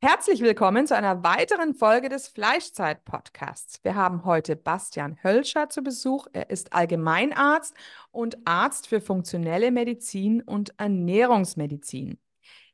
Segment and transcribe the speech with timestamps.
[0.00, 3.82] Herzlich willkommen zu einer weiteren Folge des Fleischzeit-Podcasts.
[3.82, 6.26] Wir haben heute Bastian Hölscher zu Besuch.
[6.32, 7.74] Er ist Allgemeinarzt
[8.10, 12.18] und Arzt für funktionelle Medizin und Ernährungsmedizin.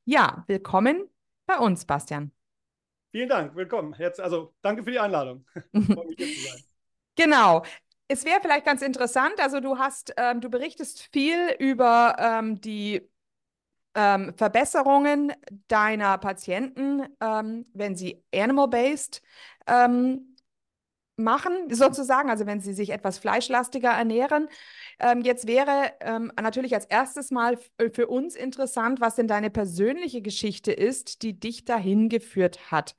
[0.05, 1.09] Ja, willkommen
[1.47, 2.33] bei uns, Bastian.
[3.11, 3.95] Vielen Dank, willkommen.
[3.99, 5.47] Jetzt, also danke für die Einladung.
[7.17, 7.63] genau.
[8.07, 13.09] Es wäre vielleicht ganz interessant, also du hast, ähm, du berichtest viel über ähm, die
[13.95, 15.33] ähm, Verbesserungen
[15.69, 19.23] deiner Patienten, ähm, wenn sie animal-based
[19.67, 20.35] ähm,
[21.17, 24.49] machen, sozusagen, also wenn sie sich etwas fleischlastiger ernähren.
[24.99, 29.51] Ähm, jetzt wäre ähm, natürlich als erstes mal äh, für uns interessant, was denn deine
[29.51, 32.97] persönliche Geschichte ist, die dich dahin geführt hat.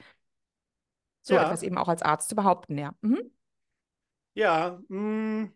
[1.21, 1.43] So ja.
[1.43, 2.93] etwas eben auch als Arzt zu behaupten, ja.
[3.01, 3.31] Mhm.
[4.35, 5.53] Ja, mh, mm,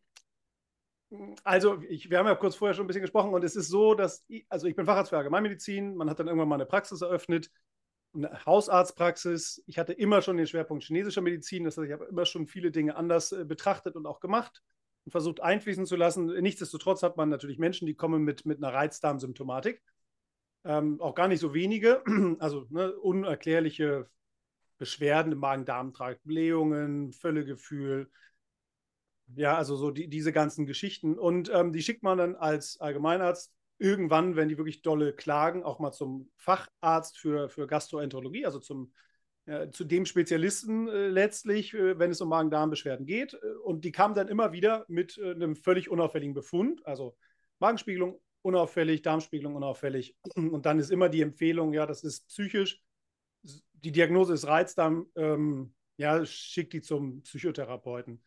[1.43, 3.95] also ich, wir haben ja kurz vorher schon ein bisschen gesprochen und es ist so,
[3.95, 7.01] dass, ich, also ich bin Facharzt für Allgemeinmedizin, man hat dann irgendwann mal eine Praxis
[7.01, 7.49] eröffnet,
[8.13, 9.63] eine Hausarztpraxis.
[9.67, 12.71] Ich hatte immer schon den Schwerpunkt chinesischer Medizin, das heißt, ich habe immer schon viele
[12.71, 14.61] Dinge anders äh, betrachtet und auch gemacht
[15.05, 16.27] und versucht einfließen zu lassen.
[16.27, 19.81] Nichtsdestotrotz hat man natürlich Menschen, die kommen mit, mit einer Reizdarmsymptomatik.
[20.65, 22.03] Ähm, auch gar nicht so wenige,
[22.39, 24.07] also ne, unerklärliche
[24.77, 28.09] Beschwerden im Magen-Darm-Trakt, Blähungen, Völlegefühl,
[29.35, 31.17] ja, also so die, diese ganzen Geschichten.
[31.17, 35.79] Und ähm, die schickt man dann als Allgemeinarzt irgendwann, wenn die wirklich dolle klagen, auch
[35.79, 38.91] mal zum Facharzt für, für Gastroenterologie, also zum
[39.50, 43.34] äh, zu dem Spezialisten äh, letztlich, äh, wenn es um Magen-Darm-Beschwerden geht.
[43.34, 47.18] Äh, und die kamen dann immer wieder mit äh, einem völlig unauffälligen Befund, also
[47.57, 50.16] Magenspiegelung unauffällig, Darmspiegelung unauffällig.
[50.35, 52.81] Und dann ist immer die Empfehlung, ja, das ist psychisch.
[53.73, 58.22] Die Diagnose ist Reizdarm, ähm, ja, schickt die zum Psychotherapeuten.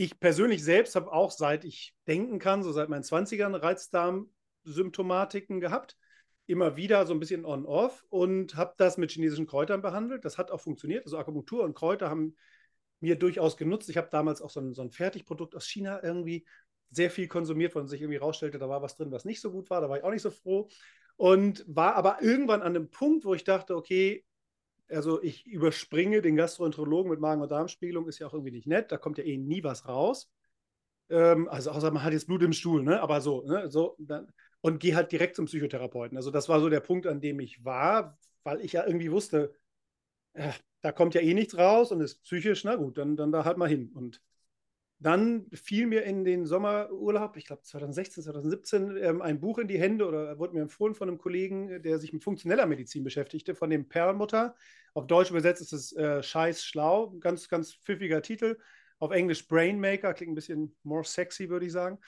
[0.00, 5.98] Ich persönlich selbst habe auch seit ich denken kann, so seit meinen 20ern Reizdarm-Symptomatiken gehabt
[6.46, 10.24] immer wieder so ein bisschen on-off und habe das mit chinesischen Kräutern behandelt.
[10.24, 11.04] Das hat auch funktioniert.
[11.04, 12.34] Also Akupunktur und Kräuter haben
[13.00, 13.90] mir durchaus genutzt.
[13.90, 16.46] Ich habe damals auch so ein, so ein Fertigprodukt aus China irgendwie
[16.90, 19.68] sehr viel konsumiert, von sich irgendwie rausstellte, da war was drin, was nicht so gut
[19.68, 19.82] war.
[19.82, 20.70] Da war ich auch nicht so froh.
[21.16, 24.24] Und war aber irgendwann an einem Punkt, wo ich dachte, okay,
[24.90, 28.92] also ich überspringe den Gastroenterologen mit Magen- und Darmspiegelung, ist ja auch irgendwie nicht nett.
[28.92, 30.30] Da kommt ja eh nie was raus.
[31.10, 33.00] Ähm, also außer man hat jetzt Blut im Stuhl, ne?
[33.00, 33.70] Aber so, ne?
[33.70, 36.16] So, dann, und gehe halt direkt zum Psychotherapeuten.
[36.16, 39.54] Also das war so der Punkt, an dem ich war, weil ich ja irgendwie wusste,
[40.34, 40.52] äh,
[40.82, 43.58] da kommt ja eh nichts raus und ist psychisch, na gut, dann, dann da halt
[43.58, 43.90] mal hin.
[43.94, 44.22] Und
[45.02, 49.78] dann fiel mir in den Sommerurlaub, ich glaube 2016, 2017, ähm, ein Buch in die
[49.78, 53.70] Hände oder wurde mir empfohlen von einem Kollegen, der sich mit funktioneller Medizin beschäftigte, von
[53.70, 54.54] dem Perlmutter.
[54.92, 58.58] Auf Deutsch übersetzt ist es äh, Scheiß schlau, ganz, ganz pfiffiger Titel.
[58.98, 61.98] Auf Englisch Brainmaker, klingt ein bisschen more sexy, würde ich sagen.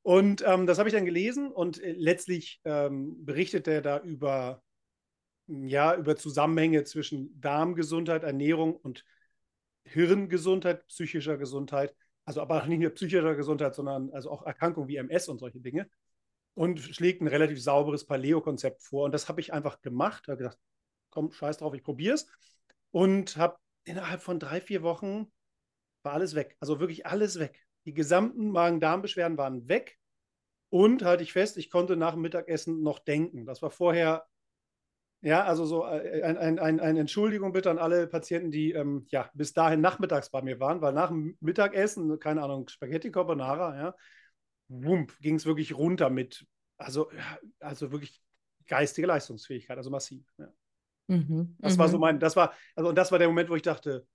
[0.00, 4.62] Und ähm, das habe ich dann gelesen und äh, letztlich ähm, berichtet er da über,
[5.48, 9.04] ja, über Zusammenhänge zwischen Darmgesundheit, Ernährung und
[9.84, 11.94] Hirngesundheit, psychischer Gesundheit.
[12.28, 15.60] Also aber auch nicht nur psychischer Gesundheit, sondern also auch Erkrankungen wie MS und solche
[15.60, 15.88] Dinge.
[16.52, 19.06] Und schlägt ein relativ sauberes Paleo-Konzept vor.
[19.06, 20.28] Und das habe ich einfach gemacht.
[20.28, 20.58] habe gedacht,
[21.08, 22.26] komm, scheiß drauf, ich probiere es.
[22.90, 25.32] Und habe innerhalb von drei, vier Wochen
[26.02, 26.54] war alles weg.
[26.60, 27.66] Also wirklich alles weg.
[27.86, 29.98] Die gesamten Magen-Darm-Beschwerden waren weg.
[30.68, 33.46] Und halte ich fest, ich konnte nach dem Mittagessen noch denken.
[33.46, 34.26] Das war vorher
[35.20, 39.06] Ja, also so äh, ein, ein, ein, eine Entschuldigung bitte an alle Patienten, die ähm,
[39.10, 43.76] ja bis dahin nachmittags bei mir waren, weil nach dem Mittagessen, keine Ahnung, Spaghetti Carbonara,
[43.76, 43.94] ja,
[44.68, 47.10] wump, ging es wirklich runter mit, also,
[47.58, 48.22] also wirklich
[48.66, 50.24] geistige Leistungsfähigkeit, also massiv.
[50.38, 50.52] Ja.
[51.08, 52.02] Mhm, das war so mhm.
[52.02, 54.06] mein, das war, also und das war der Moment, wo ich dachte,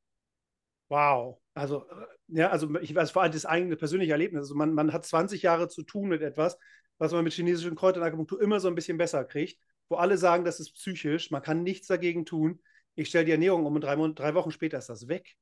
[0.87, 2.05] wow, also, äh,
[2.39, 4.43] ja, also ich weiß vor allem das eigene persönliche Erlebnis.
[4.43, 6.57] Also man, man hat 20 Jahre zu tun mit etwas,
[6.97, 9.59] was man mit chinesischen Kräutern Akupunktur immer so ein bisschen besser kriegt
[9.89, 12.61] wo alle sagen, das ist psychisch, man kann nichts dagegen tun.
[12.95, 15.35] Ich stelle die Ernährung um und drei, drei, Wochen später ist das weg.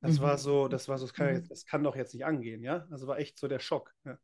[0.00, 0.22] Das mhm.
[0.22, 1.48] war so, das war so, das kann, mhm.
[1.48, 2.86] das kann, doch jetzt nicht angehen, ja.
[2.90, 3.94] Also war echt so der Schock.
[4.04, 4.18] Ja.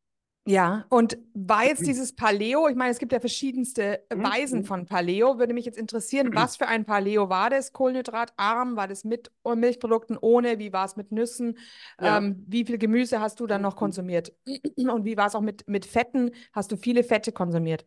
[0.46, 4.24] Ja, und war jetzt dieses Paleo, ich meine, es gibt ja verschiedenste mhm.
[4.24, 4.64] Weisen mhm.
[4.64, 7.74] von Paleo, würde mich jetzt interessieren, was für ein Paleo war das?
[7.74, 11.58] Kohlenhydratarm, war das mit Milchprodukten, ohne, wie war es mit Nüssen?
[12.00, 12.18] Ja.
[12.18, 14.32] Ähm, wie viel Gemüse hast du dann noch konsumiert?
[14.76, 16.30] Und wie war es auch mit, mit Fetten?
[16.52, 17.84] Hast du viele Fette konsumiert?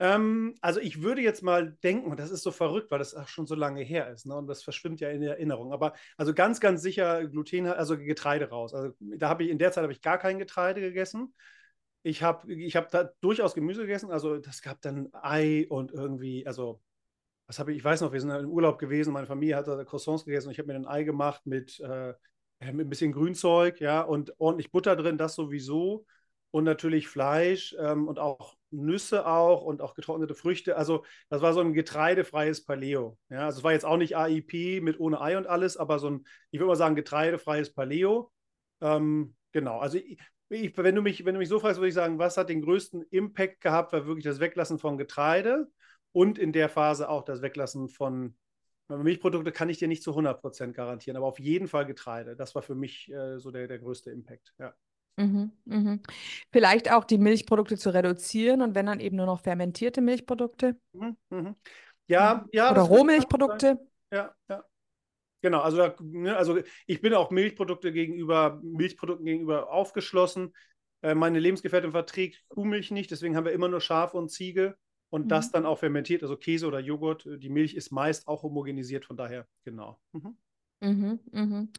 [0.00, 3.28] Ähm, also ich würde jetzt mal denken, und das ist so verrückt, weil das auch
[3.28, 4.36] schon so lange her ist, ne?
[4.36, 5.72] Und das verschwimmt ja in der Erinnerung.
[5.72, 8.74] Aber also ganz, ganz sicher Gluten, also Getreide raus.
[8.74, 11.32] Also da habe ich in der Zeit habe ich gar kein Getreide gegessen.
[12.02, 14.10] Ich habe ich hab da durchaus Gemüse gegessen.
[14.10, 16.80] Also das gab dann Ei und irgendwie, also
[17.46, 19.84] was habe ich, ich weiß noch, wir sind im Urlaub gewesen, meine Familie hat da
[19.84, 22.14] Croissants gegessen und ich habe mir ein Ei gemacht mit, äh,
[22.72, 26.06] mit ein bisschen Grünzeug, ja, und ordentlich Butter drin, das sowieso.
[26.50, 30.76] Und natürlich Fleisch ähm, und auch Nüsse auch und auch getrocknete Früchte.
[30.76, 33.18] Also das war so ein getreidefreies Paleo.
[33.30, 36.10] Ja, also es war jetzt auch nicht AIP mit ohne Ei und alles, aber so
[36.10, 38.32] ein, ich würde mal sagen, getreidefreies Paleo.
[38.80, 40.18] Ähm, genau, also ich,
[40.48, 42.62] ich, wenn, du mich, wenn du mich so fragst, würde ich sagen, was hat den
[42.62, 45.68] größten Impact gehabt, war wirklich das Weglassen von Getreide
[46.12, 48.36] und in der Phase auch das Weglassen von
[48.88, 52.36] Milchprodukte kann ich dir nicht zu 100% garantieren, aber auf jeden Fall Getreide.
[52.36, 54.52] Das war für mich äh, so der, der größte Impact.
[54.58, 54.74] Ja.
[55.16, 56.02] Mhm, mhm.
[56.50, 60.76] Vielleicht auch die Milchprodukte zu reduzieren und wenn dann eben nur noch fermentierte Milchprodukte.
[60.92, 61.56] Mhm, mhm.
[62.06, 62.70] Ja, ja.
[62.70, 63.78] Oder Rohmilchprodukte.
[64.12, 64.64] Ja, ja.
[65.40, 70.54] Genau, also, ne, also ich bin auch Milchprodukte gegenüber, Milchprodukten gegenüber aufgeschlossen.
[71.02, 74.76] Äh, meine Lebensgefährtin verträgt Kuhmilch nicht, deswegen haben wir immer nur Schaf und Ziege
[75.10, 75.28] und mhm.
[75.28, 77.28] das dann auch fermentiert, also Käse oder Joghurt.
[77.38, 80.00] Die Milch ist meist auch homogenisiert, von daher, genau.
[80.12, 80.36] Mhm.
[80.84, 81.72] Mhm, mhm.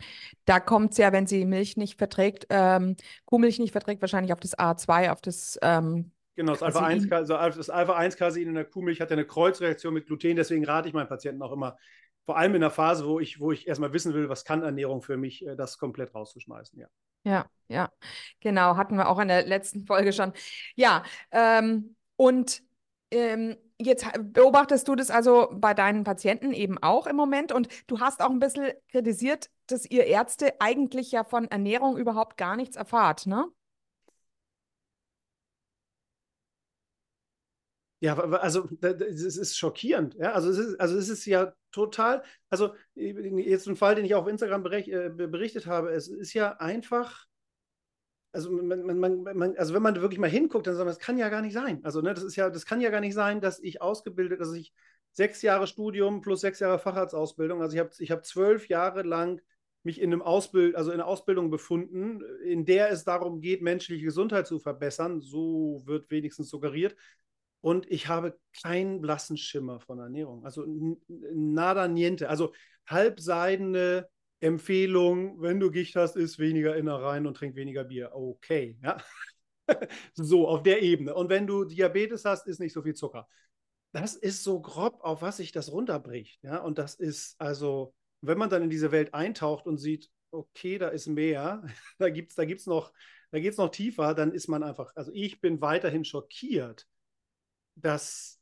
[0.46, 4.40] Da kommt es ja, wenn sie Milch nicht verträgt, ähm, Kuhmilch nicht verträgt, wahrscheinlich auf
[4.40, 5.60] das A2, auf das.
[5.62, 10.08] Ähm, genau, das Alpha-1 also das Alpha-1-Casein in der Kuhmilch hat ja eine Kreuzreaktion mit
[10.08, 11.78] Gluten, deswegen rate ich meinen Patienten auch immer,
[12.26, 15.04] vor allem in der Phase, wo ich, wo ich erstmal wissen will, was kann Ernährung
[15.04, 16.88] für mich, äh, das komplett rauszuschmeißen, ja.
[17.24, 17.90] Ja, ja,
[18.40, 20.34] genau, hatten wir auch in der letzten Folge schon.
[20.76, 22.62] Ja, ähm, und
[23.12, 28.00] ähm, Jetzt beobachtest du das also bei deinen Patienten eben auch im Moment und du
[28.00, 32.78] hast auch ein bisschen kritisiert, dass ihr Ärzte eigentlich ja von Ernährung überhaupt gar nichts
[32.78, 33.50] erfahrt, ne?
[38.02, 40.16] Ja, also es ist schockierend.
[40.16, 40.34] Ja?
[40.34, 44.24] Also, es ist, also es ist ja total, also jetzt ein Fall, den ich auch
[44.24, 47.26] auf Instagram äh, berichtet habe, es ist ja einfach
[48.36, 51.18] also, man, man, man, also wenn man wirklich mal hinguckt, dann sagt man, das kann
[51.18, 51.80] ja gar nicht sein.
[51.84, 54.54] Also, ne, das ist ja, das kann ja gar nicht sein, dass ich ausgebildet, also
[54.54, 54.74] ich
[55.14, 59.42] sechs Jahre Studium plus sechs Jahre Facharztausbildung, also ich habe ich hab zwölf Jahre lang
[59.84, 64.04] mich in einem Ausbild, also in einer Ausbildung befunden, in der es darum geht, menschliche
[64.04, 65.22] Gesundheit zu verbessern.
[65.22, 66.96] So wird wenigstens suggeriert.
[67.62, 70.44] Und ich habe keinen blassen Schimmer von Ernährung.
[70.44, 70.66] Also
[71.08, 72.30] nada niente.
[72.30, 72.52] Also
[72.88, 74.08] halbseidene
[74.46, 78.12] Empfehlung, wenn du Gicht hast, isst weniger Innereien und trink weniger Bier.
[78.14, 78.98] Okay, ja.
[80.14, 81.16] so, auf der Ebene.
[81.16, 83.28] Und wenn du Diabetes hast, isst nicht so viel Zucker.
[83.92, 86.44] Das ist so grob, auf was sich das runterbricht.
[86.44, 90.78] Ja, und das ist also, wenn man dann in diese Welt eintaucht und sieht, okay,
[90.78, 91.66] da ist mehr,
[91.98, 92.94] da gibt es da gibt's noch,
[93.32, 96.88] da geht es noch tiefer, dann ist man einfach, also ich bin weiterhin schockiert,
[97.76, 98.40] dass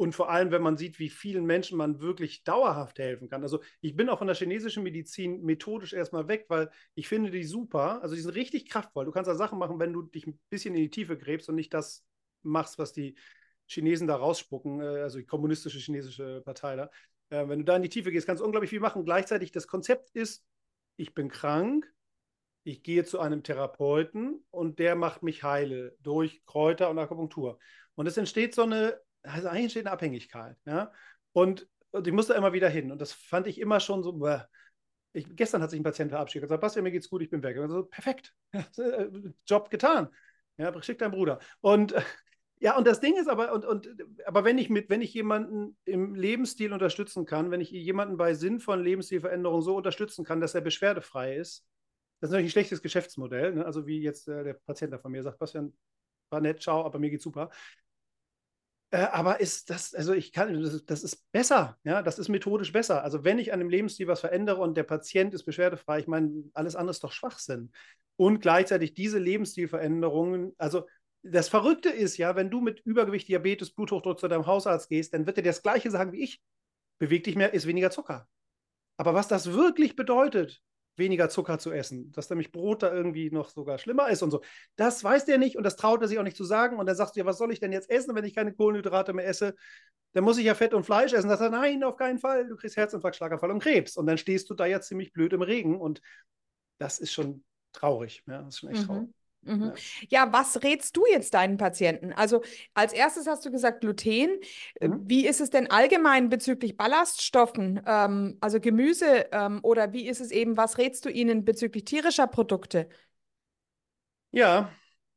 [0.00, 3.42] und vor allem, wenn man sieht, wie vielen Menschen man wirklich dauerhaft helfen kann.
[3.42, 7.44] Also ich bin auch von der chinesischen Medizin methodisch erstmal weg, weil ich finde die
[7.44, 8.00] super.
[8.00, 9.04] Also die sind richtig kraftvoll.
[9.04, 11.54] Du kannst da Sachen machen, wenn du dich ein bisschen in die Tiefe gräbst und
[11.54, 12.02] nicht das
[12.40, 13.14] machst, was die
[13.66, 16.90] Chinesen da rausspucken, äh, also die kommunistische chinesische Partei da.
[17.28, 19.04] Äh, wenn du da in die Tiefe gehst, kannst du unglaublich viel machen.
[19.04, 20.46] Gleichzeitig das Konzept ist,
[20.96, 21.92] ich bin krank,
[22.64, 27.58] ich gehe zu einem Therapeuten und der macht mich heile durch Kräuter und Akupunktur.
[27.96, 30.56] Und es entsteht so eine also eigentlich entsteht eine Abhängigkeit.
[30.64, 30.92] Ja?
[31.32, 32.90] Und, und ich musste immer wieder hin.
[32.90, 34.12] Und das fand ich immer schon so,
[35.12, 37.42] ich, gestern hat sich ein Patient verabschiedet und gesagt, Bastian, mir geht's gut, ich bin
[37.42, 37.56] weg.
[37.68, 38.34] So, perfekt,
[39.46, 40.08] Job getan.
[40.56, 41.40] Ja, schick deinen Bruder.
[41.60, 41.94] Und
[42.60, 43.88] ja, und das Ding ist aber, und, und,
[44.26, 48.34] aber wenn ich mit, wenn ich jemanden im Lebensstil unterstützen kann, wenn ich jemanden bei
[48.34, 51.66] sinnvollen Lebensstilveränderungen so unterstützen kann, dass er beschwerdefrei ist,
[52.20, 53.54] das ist natürlich ein schlechtes Geschäftsmodell.
[53.54, 53.64] Ne?
[53.64, 55.72] Also wie jetzt äh, der Patient da von mir sagt, Bastian,
[56.28, 57.50] war nett, ciao, aber mir geht's super.
[58.90, 62.28] Äh, aber ist das, also ich kann, das ist, das ist, besser, ja, das ist
[62.28, 63.04] methodisch besser.
[63.04, 66.44] Also wenn ich an dem Lebensstil was verändere und der Patient ist beschwerdefrei, ich meine,
[66.54, 67.72] alles andere ist doch Schwachsinn.
[68.16, 70.86] Und gleichzeitig diese Lebensstilveränderungen, also
[71.22, 75.26] das Verrückte ist ja, wenn du mit Übergewicht, Diabetes, Bluthochdruck zu deinem Hausarzt gehst, dann
[75.26, 76.40] wird er das Gleiche sagen wie ich.
[76.98, 78.28] Beweg dich mehr, ist weniger Zucker.
[78.96, 80.60] Aber was das wirklich bedeutet,
[81.00, 84.42] weniger Zucker zu essen, dass nämlich Brot da irgendwie noch sogar schlimmer ist und so.
[84.76, 86.78] Das weiß der nicht und das traut er sich auch nicht zu sagen.
[86.78, 89.12] Und dann sagst du ja, was soll ich denn jetzt essen, wenn ich keine Kohlenhydrate
[89.12, 89.56] mehr esse?
[90.12, 91.28] Dann muss ich ja Fett und Fleisch essen.
[91.28, 92.46] Das sagt nein, auf keinen Fall.
[92.46, 93.96] Du kriegst Herzinfarkt, Schlaganfall und Krebs.
[93.96, 95.80] Und dann stehst du da ja ziemlich blöd im Regen.
[95.80, 96.00] Und
[96.78, 98.22] das ist schon traurig.
[98.28, 98.86] Ja, das ist schon echt mhm.
[98.86, 99.08] traurig.
[99.42, 99.72] Mhm.
[100.08, 100.32] Ja.
[100.32, 102.12] was rätst du jetzt deinen Patienten?
[102.12, 102.42] Also
[102.74, 104.38] als erstes hast du gesagt Gluten.
[104.74, 105.02] Äh, mhm.
[105.04, 110.30] Wie ist es denn allgemein bezüglich Ballaststoffen, ähm, also Gemüse ähm, oder wie ist es
[110.30, 112.88] eben, was rätst du ihnen bezüglich tierischer Produkte?
[114.32, 114.70] Ja,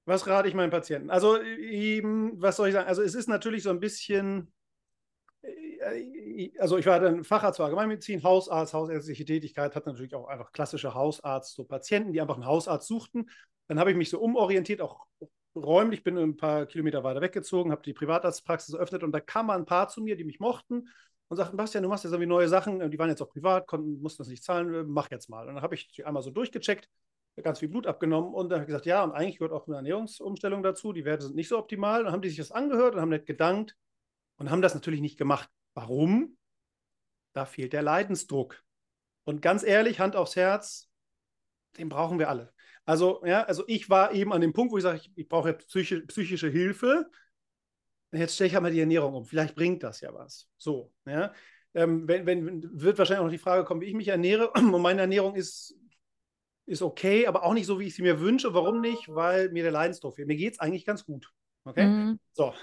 [0.06, 1.10] was rate ich meinen Patienten?
[1.10, 2.88] Also eben, was soll ich sagen?
[2.88, 4.52] Also es ist natürlich so ein bisschen
[5.42, 10.52] äh, also ich war dann Facharzt für Allgemeinmedizin, Hausarzt, hausärztliche Tätigkeit, hatte natürlich auch einfach
[10.52, 13.30] klassische Hausarzt, so Patienten, die einfach einen Hausarzt suchten.
[13.68, 15.06] Dann habe ich mich so umorientiert, auch
[15.56, 19.66] räumlich, bin ein paar Kilometer weiter weggezogen, habe die Privatarztpraxis eröffnet und da kamen ein
[19.66, 20.90] paar zu mir, die mich mochten
[21.28, 24.02] und sagten, Bastian, du machst jetzt irgendwie neue Sachen, die waren jetzt auch privat, konnten,
[24.02, 25.48] mussten das nicht zahlen, mach jetzt mal.
[25.48, 26.90] Und dann habe ich die einmal so durchgecheckt,
[27.42, 29.78] ganz viel Blut abgenommen und dann habe ich gesagt, ja, und eigentlich gehört auch eine
[29.78, 32.00] Ernährungsumstellung dazu, die Werte sind nicht so optimal.
[32.00, 33.76] Und dann haben die sich das angehört und haben nicht gedankt
[34.38, 35.50] und haben das natürlich nicht gemacht.
[35.74, 36.38] Warum?
[37.34, 38.64] Da fehlt der Leidensdruck.
[39.24, 40.90] Und ganz ehrlich, Hand aufs Herz,
[41.78, 42.53] den brauchen wir alle.
[42.86, 45.54] Also, ja, also ich war eben an dem Punkt, wo ich sage, ich, ich brauche
[45.54, 47.10] psychi psychische Hilfe.
[48.12, 49.26] Jetzt stelle ich halt mal die Ernährung um.
[49.26, 50.50] Vielleicht bringt das ja was.
[50.58, 51.34] So, ja.
[51.74, 54.52] Ähm, wenn, wenn, wird wahrscheinlich auch noch die Frage kommen, wie ich mich ernähre.
[54.56, 55.76] Und meine Ernährung ist,
[56.66, 58.54] ist okay, aber auch nicht so, wie ich sie mir wünsche.
[58.54, 59.08] Warum nicht?
[59.08, 60.28] Weil mir der Leidensdruck fehlt.
[60.28, 61.34] Mir geht es eigentlich ganz gut.
[61.66, 61.88] Okay?
[61.88, 62.20] Mhm.
[62.34, 62.54] So.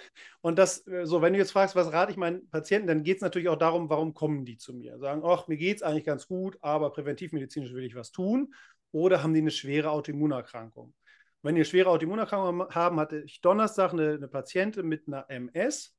[0.43, 3.17] Und das, äh, so, wenn du jetzt fragst, was rate ich meinen Patienten, dann geht
[3.17, 4.99] es natürlich auch darum, warum kommen die zu mir?
[4.99, 8.55] Sagen, ach, mir geht es eigentlich ganz gut, aber präventivmedizinisch will ich was tun.
[8.92, 10.94] Oder haben die eine schwere Autoimmunerkrankung?
[11.42, 15.94] Wenn die eine schwere Autoimmunerkrankung haben, hatte ich Donnerstag eine, eine Patientin mit einer MS,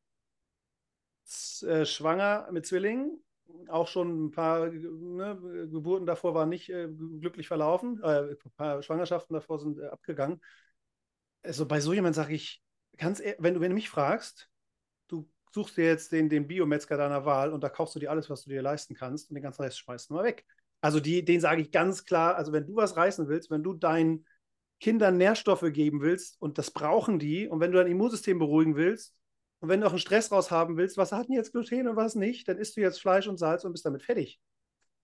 [1.63, 3.24] äh, schwanger mit Zwillingen,
[3.67, 6.88] auch schon ein paar ne, Geburten davor waren nicht äh,
[7.19, 10.41] glücklich verlaufen, äh, ein paar Schwangerschaften davor sind äh, abgegangen.
[11.43, 12.62] Also bei so jemand sage ich,
[12.98, 14.50] ganz, wenn du, wenn du mich fragst,
[15.07, 18.29] du suchst dir jetzt den, den Biometzger deiner Wahl und da kaufst du dir alles,
[18.29, 20.45] was du dir leisten kannst und den ganzen Rest schmeißt du mal weg.
[20.82, 23.74] Also die, den sage ich ganz klar, also wenn du was reißen willst, wenn du
[23.74, 24.26] deinen
[24.80, 29.16] Kindern Nährstoffe geben willst und das brauchen die und wenn du dein Immunsystem beruhigen willst
[29.60, 31.96] und wenn du auch einen Stress raus haben willst, was hat denn jetzt Gluten und
[31.96, 34.40] was nicht, dann isst du jetzt Fleisch und Salz und bist damit fertig.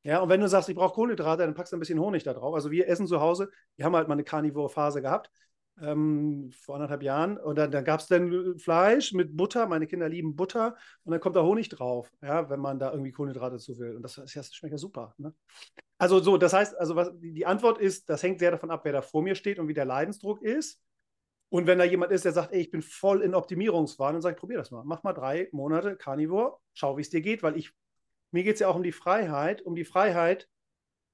[0.04, 2.34] Ja, und wenn du sagst, ich brauche Kohlenhydrate, dann packst du ein bisschen Honig da
[2.34, 2.56] drauf.
[2.56, 5.30] Also wir essen zu Hause, wir haben halt mal eine Carnivore-Phase gehabt
[5.82, 7.38] ähm, vor anderthalb Jahren.
[7.38, 9.68] Und dann, dann gab es dann Fleisch mit Butter.
[9.68, 10.76] Meine Kinder lieben Butter.
[11.04, 13.96] Und dann kommt da Honig drauf, ja, wenn man da irgendwie Kohlenhydrate zu will.
[13.96, 15.14] Und das, das schmeckt ja super.
[15.18, 15.34] Ne?
[15.98, 18.94] Also so, das heißt, also was, die Antwort ist, das hängt sehr davon ab, wer
[18.94, 20.82] da vor mir steht und wie der Leidensdruck ist.
[21.50, 24.36] Und wenn da jemand ist, der sagt, ey, ich bin voll in Optimierungswahn, dann sage
[24.36, 24.84] ich, probier das mal.
[24.84, 27.72] Mach mal drei Monate Carnivore, schau, wie es dir geht, weil ich,
[28.32, 30.50] mir geht es ja auch um die Freiheit, um die Freiheit,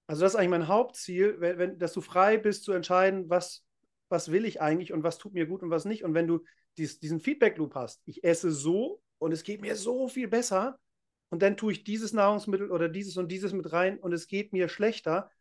[0.08, 3.65] also das ist eigentlich mein Hauptziel, wenn, wenn, dass du frei bist zu entscheiden, was
[4.13, 6.03] was will ich eigentlich und was tut mir gut und was nicht.
[6.03, 6.46] Und wenn du
[6.77, 10.79] dies, diesen Feedback-Loop hast, ich esse so und es geht mir so viel besser
[11.29, 14.53] und dann tue ich dieses Nahrungsmittel oder dieses und dieses mit rein und es geht
[14.53, 15.32] mir schlechter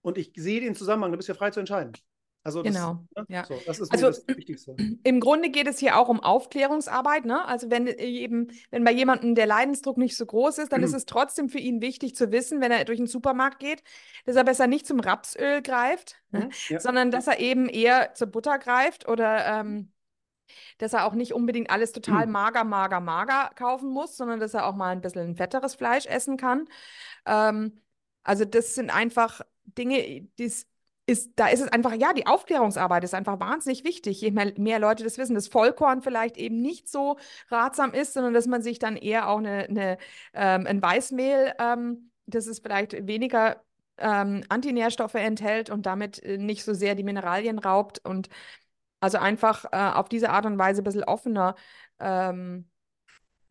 [0.00, 1.92] und ich sehe den Zusammenhang, du bist ja frei zu entscheiden.
[2.42, 3.04] Also das, genau.
[3.14, 3.26] Ne?
[3.28, 3.44] Ja.
[3.44, 4.74] So, das ist also, das Wichtigste.
[5.04, 7.26] Im Grunde geht es hier auch um Aufklärungsarbeit.
[7.26, 7.44] Ne?
[7.44, 10.86] Also wenn eben, wenn bei jemandem der Leidensdruck nicht so groß ist, dann mhm.
[10.86, 13.82] ist es trotzdem für ihn wichtig zu wissen, wenn er durch den Supermarkt geht,
[14.24, 16.46] dass er besser nicht zum Rapsöl greift, ne?
[16.46, 16.50] mhm.
[16.68, 16.80] ja.
[16.80, 19.92] sondern dass er eben eher zur Butter greift oder ähm,
[20.78, 22.32] dass er auch nicht unbedingt alles total mhm.
[22.32, 26.38] mager, mager, mager kaufen muss, sondern dass er auch mal ein bisschen fetteres Fleisch essen
[26.38, 26.68] kann.
[27.26, 27.80] Ähm,
[28.22, 30.66] also das sind einfach Dinge, die es
[31.10, 34.20] ist, da ist es einfach, ja, die Aufklärungsarbeit ist einfach wahnsinnig wichtig.
[34.20, 37.18] Je mehr, mehr, Leute das wissen, dass Vollkorn vielleicht eben nicht so
[37.50, 39.98] ratsam ist, sondern dass man sich dann eher auch eine, eine
[40.34, 43.62] ähm, ein Weißmehl, ähm, das es vielleicht weniger
[43.98, 48.28] ähm, Antinährstoffe enthält und damit äh, nicht so sehr die Mineralien raubt und
[49.00, 51.56] also einfach äh, auf diese Art und Weise ein bisschen offener,
[51.98, 52.68] ähm,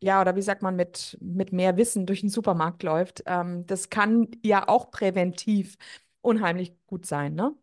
[0.01, 3.23] ja, oder wie sagt man, mit, mit mehr Wissen durch den Supermarkt läuft.
[3.25, 5.77] Ähm, das kann ja auch präventiv
[6.21, 7.55] unheimlich gut sein, ne?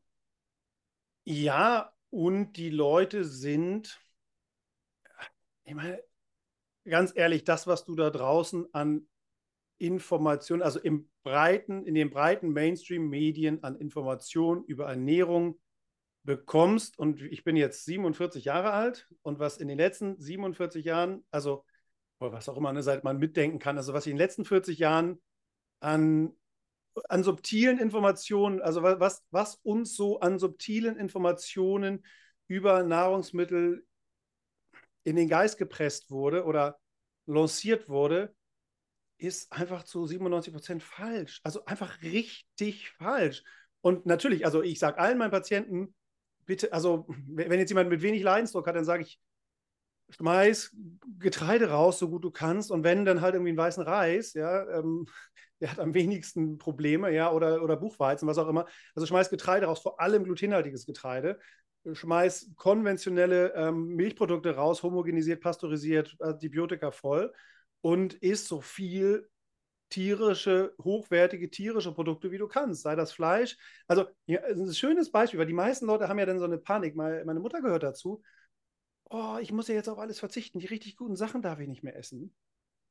[1.24, 4.00] Ja, und die Leute sind,
[5.64, 6.02] ich meine,
[6.84, 9.08] ganz ehrlich, das, was du da draußen an
[9.78, 15.58] Informationen, also im breiten, in den breiten Mainstream-Medien an Informationen über Ernährung
[16.22, 21.24] bekommst, und ich bin jetzt 47 Jahre alt, und was in den letzten 47 Jahren,
[21.30, 21.64] also
[22.18, 23.76] was auch immer, ne, seit man mitdenken kann.
[23.76, 25.20] Also was ich in den letzten 40 Jahren
[25.80, 26.32] an,
[27.08, 32.04] an subtilen Informationen, also was, was uns so an subtilen Informationen
[32.48, 33.86] über Nahrungsmittel
[35.04, 36.78] in den Geist gepresst wurde oder
[37.26, 38.34] lanciert wurde,
[39.18, 41.40] ist einfach zu 97 Prozent falsch.
[41.42, 43.42] Also einfach richtig falsch.
[43.80, 45.94] Und natürlich, also ich sage allen meinen Patienten,
[46.44, 49.20] bitte, also wenn jetzt jemand mit wenig Leidensdruck hat, dann sage ich,
[50.10, 50.74] schmeiß
[51.18, 52.70] Getreide raus, so gut du kannst.
[52.70, 55.06] Und wenn, dann halt irgendwie einen weißen Reis, ja, ähm,
[55.60, 58.66] der hat am wenigsten Probleme, ja, oder, oder Buchweizen, was auch immer.
[58.94, 61.38] Also schmeiß Getreide raus, vor allem glutenhaltiges Getreide.
[61.90, 67.32] Schmeiß konventionelle ähm, Milchprodukte raus, homogenisiert, pasteurisiert, Antibiotika voll
[67.80, 69.28] und isst so viel
[69.88, 72.82] tierische, hochwertige tierische Produkte, wie du kannst.
[72.82, 73.56] Sei das Fleisch.
[73.86, 76.96] Also, ja, ein schönes Beispiel, weil die meisten Leute haben ja dann so eine Panik.
[76.96, 78.22] Meine Mutter gehört dazu
[79.10, 81.82] oh, ich muss ja jetzt auf alles verzichten, die richtig guten Sachen darf ich nicht
[81.82, 82.34] mehr essen.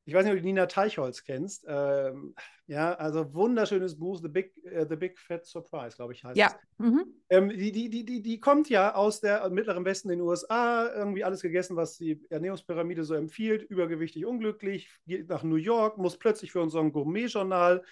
[0.08, 1.66] Ich weiß nicht, ob du Nina Teichholz kennst.
[1.68, 2.36] Ähm,
[2.68, 6.48] ja, also wunderschönes Buch, The Big, uh, The Big Fat Surprise, glaube ich, heißt ja.
[6.48, 6.56] es.
[6.78, 7.06] Mhm.
[7.30, 10.88] Ähm, die, die, die, die, die kommt ja aus der mittleren Westen in den USA,
[10.94, 16.20] irgendwie alles gegessen, was die Ernährungspyramide so empfiehlt, übergewichtig, unglücklich, geht nach New York, muss
[16.20, 17.84] plötzlich für unseren Gourmet-Journal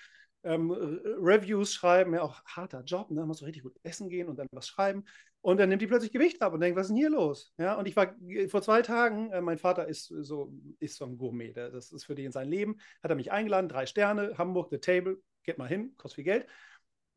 [0.44, 3.26] ähm, Reviews schreiben, ja auch harter Job, ne?
[3.26, 5.06] muss so richtig gut essen gehen und dann was schreiben.
[5.44, 7.52] Und dann nimmt die plötzlich Gewicht ab und denkt, was ist denn hier los?
[7.58, 8.16] Ja, und ich war
[8.48, 12.06] vor zwei Tagen, äh, mein Vater ist so, ist so ein Gourmet, der, das ist
[12.06, 15.68] für den sein Leben, hat er mich eingeladen, drei Sterne, Hamburg, The Table, geht mal
[15.68, 16.48] hin, kostet viel Geld.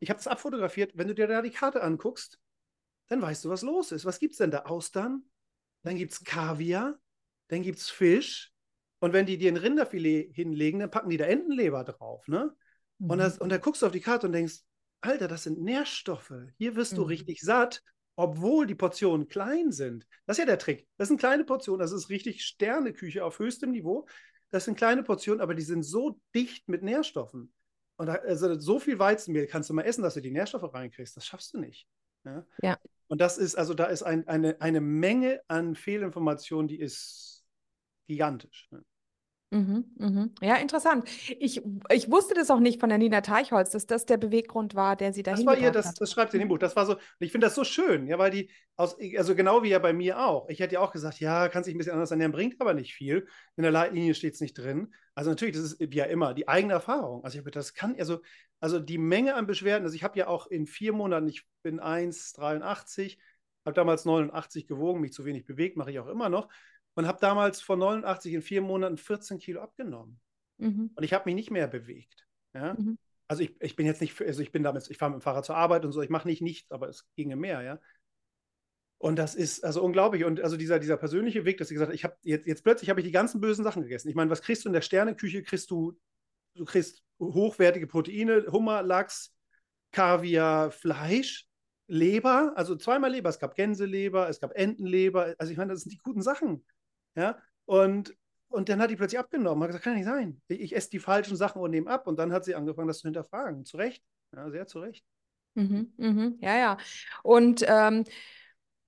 [0.00, 0.90] Ich habe das abfotografiert.
[0.97, 2.40] Wenn du dir da die Karte anguckst,
[3.06, 4.04] dann weißt du, was los ist.
[4.04, 4.62] Was gibt es denn da?
[4.62, 5.23] Austern,
[5.85, 6.99] dann gibt es Kaviar,
[7.47, 8.52] dann gibt es Fisch.
[8.99, 12.26] Und wenn die dir ein Rinderfilet hinlegen, dann packen die da Entenleber drauf.
[12.26, 12.52] Ne?
[12.99, 13.11] Mhm.
[13.11, 14.62] Und, das, und da guckst du auf die Karte und denkst,
[15.00, 16.35] Alter, das sind Nährstoffe.
[16.59, 16.97] Hier wirst mhm.
[16.97, 17.85] du richtig satt
[18.17, 20.07] obwohl die Portionen klein sind.
[20.27, 20.89] Das ist ja der Trick.
[20.97, 24.07] Das sind kleine Portionen, das ist richtig Sterneküche auf höchstem Niveau.
[24.51, 27.53] Das sind kleine Portionen, aber die sind so dicht mit Nährstoffen.
[27.97, 31.17] Und da, also so viel Weizenmehl kannst du mal essen, dass du die Nährstoffe reinkriegst.
[31.17, 31.87] Das schaffst du nicht.
[32.25, 32.47] Ja.
[32.63, 32.79] ja.
[33.09, 37.45] Und das ist, also da ist ein, eine, eine Menge an Fehlinformationen, die ist
[38.07, 38.69] gigantisch.
[38.71, 38.85] Ne?
[39.50, 40.35] Mhm, mhm.
[40.43, 41.09] Ja, interessant.
[41.39, 44.97] Ich, ich wusste das auch nicht von der Nina Teichholz, dass das der Beweggrund war,
[44.97, 46.59] der sie dahin Das war ihr, das, das schreibt sie in dem Buch.
[46.59, 49.69] Das war so, ich finde das so schön, ja, weil die, aus, also genau wie
[49.69, 50.49] ja bei mir auch.
[50.49, 52.93] Ich hätte ja auch gesagt, ja, kann sich ein bisschen anders ernähren, bringt aber nicht
[52.93, 53.28] viel.
[53.56, 54.93] In der Leitlinie steht es nicht drin.
[55.15, 57.23] Also natürlich, das ist wie ja immer die eigene Erfahrung.
[57.23, 58.21] Also ich habe das kann, also,
[58.59, 61.78] also die Menge an Beschwerden, also ich habe ja auch in vier Monaten, ich bin
[61.78, 63.17] 1,83,
[63.65, 66.49] habe damals 89 gewogen, mich zu wenig bewegt, mache ich auch immer noch
[66.97, 70.19] und habe damals von 89 in vier Monaten 14 Kilo abgenommen.
[70.59, 70.91] Mhm.
[70.95, 72.26] Und ich habe mich nicht mehr bewegt.
[72.54, 72.75] Ja?
[72.75, 72.99] Mhm.
[73.28, 75.45] Also ich, ich bin jetzt nicht, also ich bin damals, ich fahre mit dem Fahrrad
[75.45, 77.78] zur Arbeit und so, ich mache nicht nichts, aber es ginge mehr, ja.
[78.99, 80.25] Und das ist also unglaublich.
[80.25, 82.89] Und also dieser, dieser persönliche Weg, dass ich gesagt habe, ich habe jetzt, jetzt plötzlich
[82.89, 84.09] habe ich die ganzen bösen Sachen gegessen.
[84.09, 85.43] Ich meine, was kriegst du in der Sterneküche?
[85.43, 85.99] Kriegst du,
[86.54, 89.35] du kriegst hochwertige Proteine, Hummer, Lachs,
[89.93, 91.47] Kaviar, Fleisch,
[91.89, 93.28] Leber, also zweimal Leber.
[93.28, 95.35] Es gab Gänseleber, es gab Entenleber.
[95.37, 96.65] Also ich meine, das sind die guten Sachen.
[97.17, 98.15] Ja, und,
[98.49, 99.63] und dann hat die plötzlich abgenommen.
[99.63, 100.41] Hat gesagt, kann nicht sein.
[100.49, 102.07] Ich, ich esse die falschen Sachen und nehme ab.
[102.07, 103.65] Und dann hat sie angefangen, das zu hinterfragen.
[103.65, 104.05] Zu Recht.
[104.35, 105.05] Ja, sehr zu Recht.
[105.55, 106.76] Mhm, mhm, ja, ja.
[107.23, 108.05] Und ähm,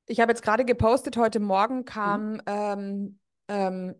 [0.06, 2.42] ich habe jetzt gerade gepostet, heute Morgen kam mhm.
[2.46, 3.94] ähm, ähm,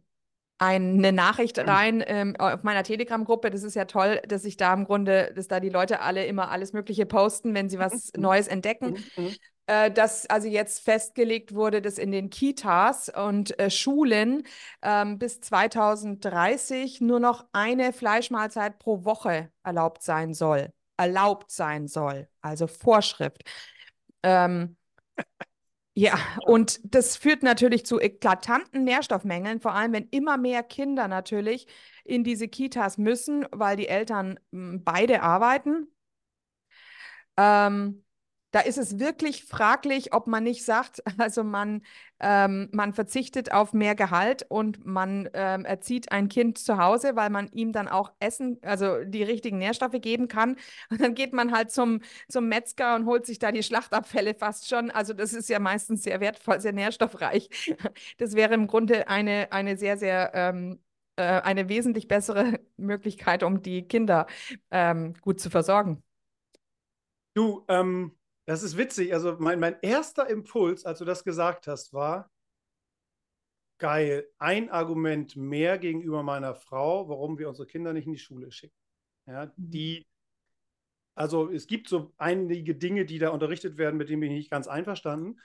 [0.58, 1.68] eine Nachricht mhm.
[1.68, 3.50] rein ähm, auf meiner Telegram-Gruppe.
[3.50, 6.50] Das ist ja toll, dass ich da im Grunde, dass da die Leute alle immer
[6.50, 8.22] alles Mögliche posten, wenn sie was mhm.
[8.22, 8.96] Neues entdecken.
[9.68, 14.44] Äh, dass also jetzt festgelegt wurde, dass in den Kitas und äh, Schulen
[14.80, 20.72] ähm, bis 2030 nur noch eine Fleischmahlzeit pro Woche erlaubt sein soll.
[20.96, 23.42] Erlaubt sein soll, also Vorschrift.
[24.22, 24.78] Ähm,
[25.94, 31.66] ja, und das führt natürlich zu eklatanten Nährstoffmängeln, vor allem wenn immer mehr Kinder natürlich
[32.04, 35.88] in diese Kitas müssen, weil die Eltern beide arbeiten.
[37.36, 38.04] Ähm,
[38.50, 41.82] da ist es wirklich fraglich, ob man nicht sagt, also man,
[42.20, 47.30] ähm, man verzichtet auf mehr Gehalt und man ähm, erzieht ein Kind zu Hause, weil
[47.30, 50.56] man ihm dann auch Essen, also die richtigen Nährstoffe geben kann.
[50.90, 54.68] Und dann geht man halt zum, zum Metzger und holt sich da die Schlachtabfälle fast
[54.68, 54.90] schon.
[54.90, 57.48] Also das ist ja meistens sehr wertvoll, sehr nährstoffreich.
[58.18, 60.78] Das wäre im Grunde eine, eine sehr, sehr ähm,
[61.16, 64.26] äh, eine wesentlich bessere Möglichkeit, um die Kinder
[64.70, 66.02] ähm, gut zu versorgen.
[67.34, 68.17] Du, ähm,
[68.48, 69.12] das ist witzig.
[69.12, 72.30] Also mein, mein erster Impuls, als du das gesagt hast, war,
[73.76, 78.50] geil, ein Argument mehr gegenüber meiner Frau, warum wir unsere Kinder nicht in die Schule
[78.50, 78.74] schicken.
[79.26, 79.52] Ja, mhm.
[79.56, 80.06] die,
[81.14, 84.50] also es gibt so einige Dinge, die da unterrichtet werden, mit denen bin ich nicht
[84.50, 85.38] ganz einverstanden.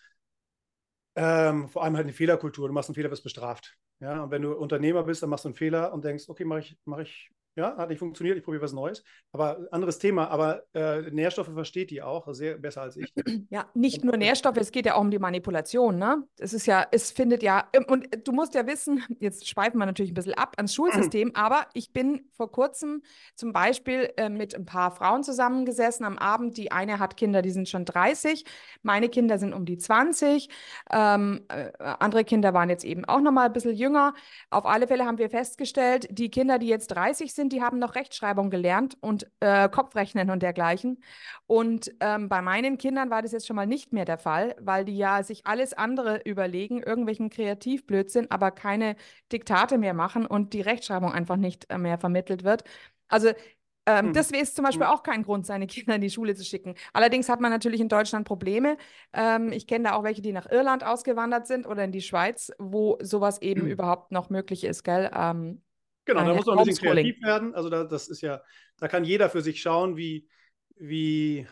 [1.15, 2.69] Ähm, vor allem halt eine Fehlerkultur.
[2.69, 3.77] Du machst einen Fehler, wirst bestraft.
[3.99, 6.61] Ja, und wenn du Unternehmer bist, dann machst du einen Fehler und denkst, okay, mache
[6.61, 9.03] ich, mach ich ja, hat nicht funktioniert, ich probiere was Neues.
[9.31, 13.13] Aber anderes Thema, aber äh, Nährstoffe versteht die auch, sehr besser als ich.
[13.49, 16.23] Ja, nicht nur Nährstoffe, es geht ja auch um die Manipulation, ne?
[16.39, 19.85] Es ist ja, es findet ja, ähm, und du musst ja wissen, jetzt schweifen wir
[19.85, 23.03] natürlich ein bisschen ab ans Schulsystem, aber ich bin vor kurzem
[23.35, 26.57] zum Beispiel äh, mit ein paar Frauen zusammengesessen am Abend.
[26.57, 28.45] Die eine hat Kinder, die sind schon 30,
[28.81, 30.49] meine Kinder sind um die 20,
[30.91, 34.13] ähm, äh, andere Kinder waren jetzt eben auch noch mal ein bisschen jünger.
[34.49, 37.79] Auf alle Fälle haben wir festgestellt, die Kinder, die jetzt 30 sind, sind, die haben
[37.79, 41.03] noch Rechtschreibung gelernt und äh, Kopfrechnen und dergleichen.
[41.45, 44.85] Und ähm, bei meinen Kindern war das jetzt schon mal nicht mehr der Fall, weil
[44.85, 48.95] die ja sich alles andere überlegen, irgendwelchen Kreativblödsinn, aber keine
[49.31, 52.63] Diktate mehr machen und die Rechtschreibung einfach nicht äh, mehr vermittelt wird.
[53.09, 53.31] Also
[53.85, 54.13] ähm, hm.
[54.13, 54.93] Das ist zum Beispiel hm.
[54.93, 56.75] auch kein Grund, seine Kinder in die Schule zu schicken.
[56.93, 58.77] Allerdings hat man natürlich in Deutschland Probleme.
[59.11, 62.53] Ähm, ich kenne da auch welche, die nach Irland ausgewandert sind oder in die Schweiz,
[62.59, 63.67] wo sowas eben hm.
[63.67, 65.11] überhaupt noch möglich ist, gell?
[65.13, 65.61] Ähm,
[66.05, 67.55] Genau, da muss man ein bisschen kreativ werden.
[67.55, 68.41] Also da, das ist ja,
[68.77, 70.27] da kann jeder für sich schauen, wie,
[70.75, 71.47] wie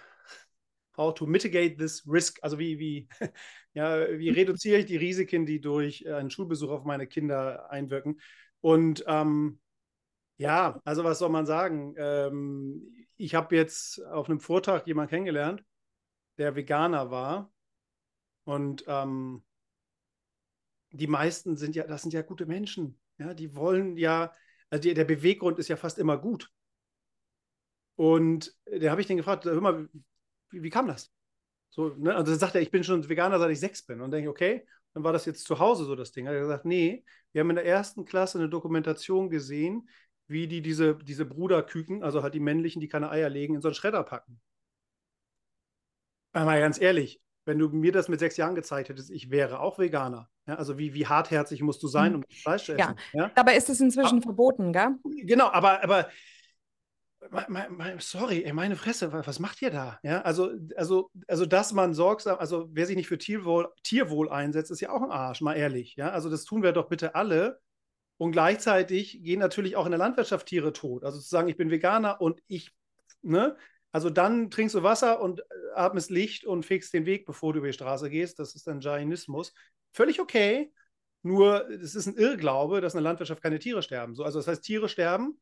[0.97, 3.07] how to mitigate this risk, also wie, wie,
[3.73, 8.19] ja, wie reduziere ich die Risiken, die durch einen Schulbesuch auf meine Kinder einwirken.
[8.59, 9.59] Und ähm,
[10.37, 11.95] ja, also was soll man sagen?
[11.97, 15.63] Ähm, ich habe jetzt auf einem Vortrag jemanden kennengelernt,
[16.37, 17.51] der Veganer war.
[18.43, 19.43] Und ähm,
[20.91, 23.00] die meisten sind ja, das sind ja gute Menschen.
[23.21, 24.33] Ja, die wollen ja,
[24.71, 26.49] also der Beweggrund ist ja fast immer gut.
[27.95, 29.87] Und da habe ich den gefragt, hör mal,
[30.49, 31.11] wie, wie kam das?
[31.69, 32.15] So, ne?
[32.15, 34.01] Also dann sagt er, ich bin schon Veganer, seit ich sechs bin.
[34.01, 36.25] Und denke ich, okay, dann war das jetzt zu Hause so das Ding.
[36.25, 39.87] Er hat gesagt, nee, wir haben in der ersten Klasse eine Dokumentation gesehen,
[40.27, 43.67] wie die diese, diese Bruderküken, also halt die männlichen, die keine Eier legen, in so
[43.67, 44.41] einen Schredder packen.
[46.33, 49.79] Aber ganz ehrlich, wenn du mir das mit sechs Jahren gezeigt hättest, ich wäre auch
[49.79, 50.29] Veganer.
[50.47, 52.17] Ja, also wie, wie hartherzig musst du sein, mhm.
[52.17, 52.95] um Fleisch zu essen?
[53.13, 53.31] Ja, ja?
[53.35, 54.95] dabei ist es inzwischen aber, verboten, gell?
[55.23, 56.09] Genau, aber, aber
[57.99, 59.99] sorry, ey, meine Fresse, was macht ihr da?
[60.03, 64.71] Ja, also, also, also, dass man sorgsam, also wer sich nicht für Tierwohl, Tierwohl einsetzt,
[64.71, 65.95] ist ja auch ein Arsch, mal ehrlich.
[65.97, 67.59] Ja, also das tun wir doch bitte alle.
[68.17, 71.03] Und gleichzeitig gehen natürlich auch in der Landwirtschaft Tiere tot.
[71.03, 72.71] Also zu sagen, ich bin Veganer und ich,
[73.21, 73.55] ne,
[73.91, 75.43] also dann trinkst du Wasser und äh,
[75.75, 78.39] atmest Licht und fegst den Weg, bevor du über die Straße gehst.
[78.39, 79.53] Das ist dann Jainismus.
[79.91, 80.71] Völlig okay.
[81.23, 84.15] Nur es ist ein Irrglaube, dass in der Landwirtschaft keine Tiere sterben.
[84.15, 85.39] So, also das heißt, Tiere sterben.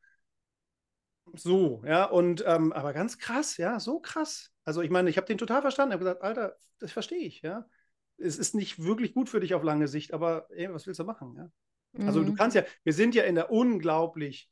[1.36, 4.52] So, ja, und ähm, aber ganz krass, ja, so krass.
[4.66, 5.92] Also ich meine, ich habe den total verstanden.
[5.92, 7.66] Ich habe gesagt, Alter, das verstehe ich, ja.
[8.18, 11.06] Es ist nicht wirklich gut für dich auf lange Sicht, aber ey, was willst du
[11.06, 11.52] machen, ja?
[11.94, 12.08] Mhm.
[12.08, 12.36] Also du mhm.
[12.36, 14.50] kannst ja, wir sind ja in der unglaublich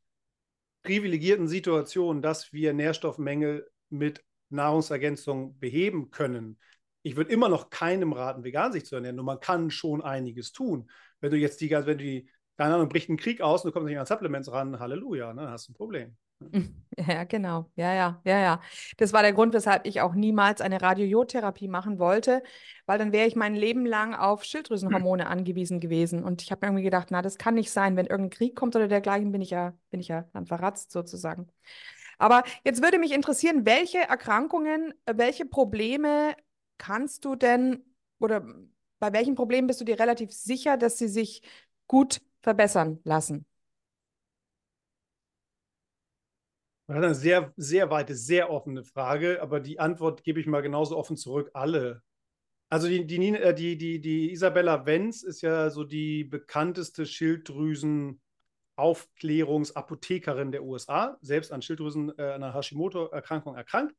[0.84, 6.60] privilegierten Situation, dass wir Nährstoffmängel mit Nahrungsergänzung beheben können.
[7.04, 10.52] Ich würde immer noch keinem raten, vegan sich zu ernähren, nur man kann schon einiges
[10.52, 10.90] tun.
[11.20, 13.74] Wenn du jetzt die, wenn du die, keine Ahnung, bricht ein Krieg aus und du
[13.74, 16.18] kommst nicht an Supplements ran, Halleluja, ne, hast du ein Problem.
[17.08, 17.70] Ja, genau.
[17.76, 18.62] Ja, ja, ja, ja.
[18.98, 22.42] Das war der Grund, weshalb ich auch niemals eine Radiotherapie machen wollte,
[22.88, 25.32] weil dann wäre ich mein Leben lang auf Schilddrüsenhormone hm.
[25.32, 26.24] angewiesen gewesen.
[26.24, 27.96] Und ich habe mir irgendwie gedacht, na, das kann nicht sein.
[27.96, 31.50] Wenn irgendein Krieg kommt oder dergleichen, bin ich ja, bin ich ja dann verratzt sozusagen.
[32.18, 36.36] Aber jetzt würde mich interessieren, welche Erkrankungen, äh, welche Probleme
[36.78, 37.84] kannst du denn
[38.20, 38.46] oder
[39.00, 41.42] bei welchen Problemen bist du dir relativ sicher, dass sie sich
[41.88, 43.46] gut verbessern lassen?
[46.88, 50.62] Das ist eine sehr, sehr weite, sehr offene Frage, aber die Antwort gebe ich mal
[50.62, 51.50] genauso offen zurück.
[51.54, 52.02] Alle.
[52.70, 58.20] Also die, die, äh, die, die, die Isabella Wenz ist ja so die bekannteste Schilddrüsen-
[58.78, 63.96] Aufklärungsapothekerin der USA, selbst an Schilddrüsen, äh, einer Hashimoto-Erkrankung erkrankt.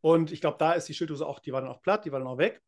[0.00, 2.20] Und ich glaube, da ist die Schilddrüse auch, die war dann auch platt, die war
[2.20, 2.62] dann auch weg.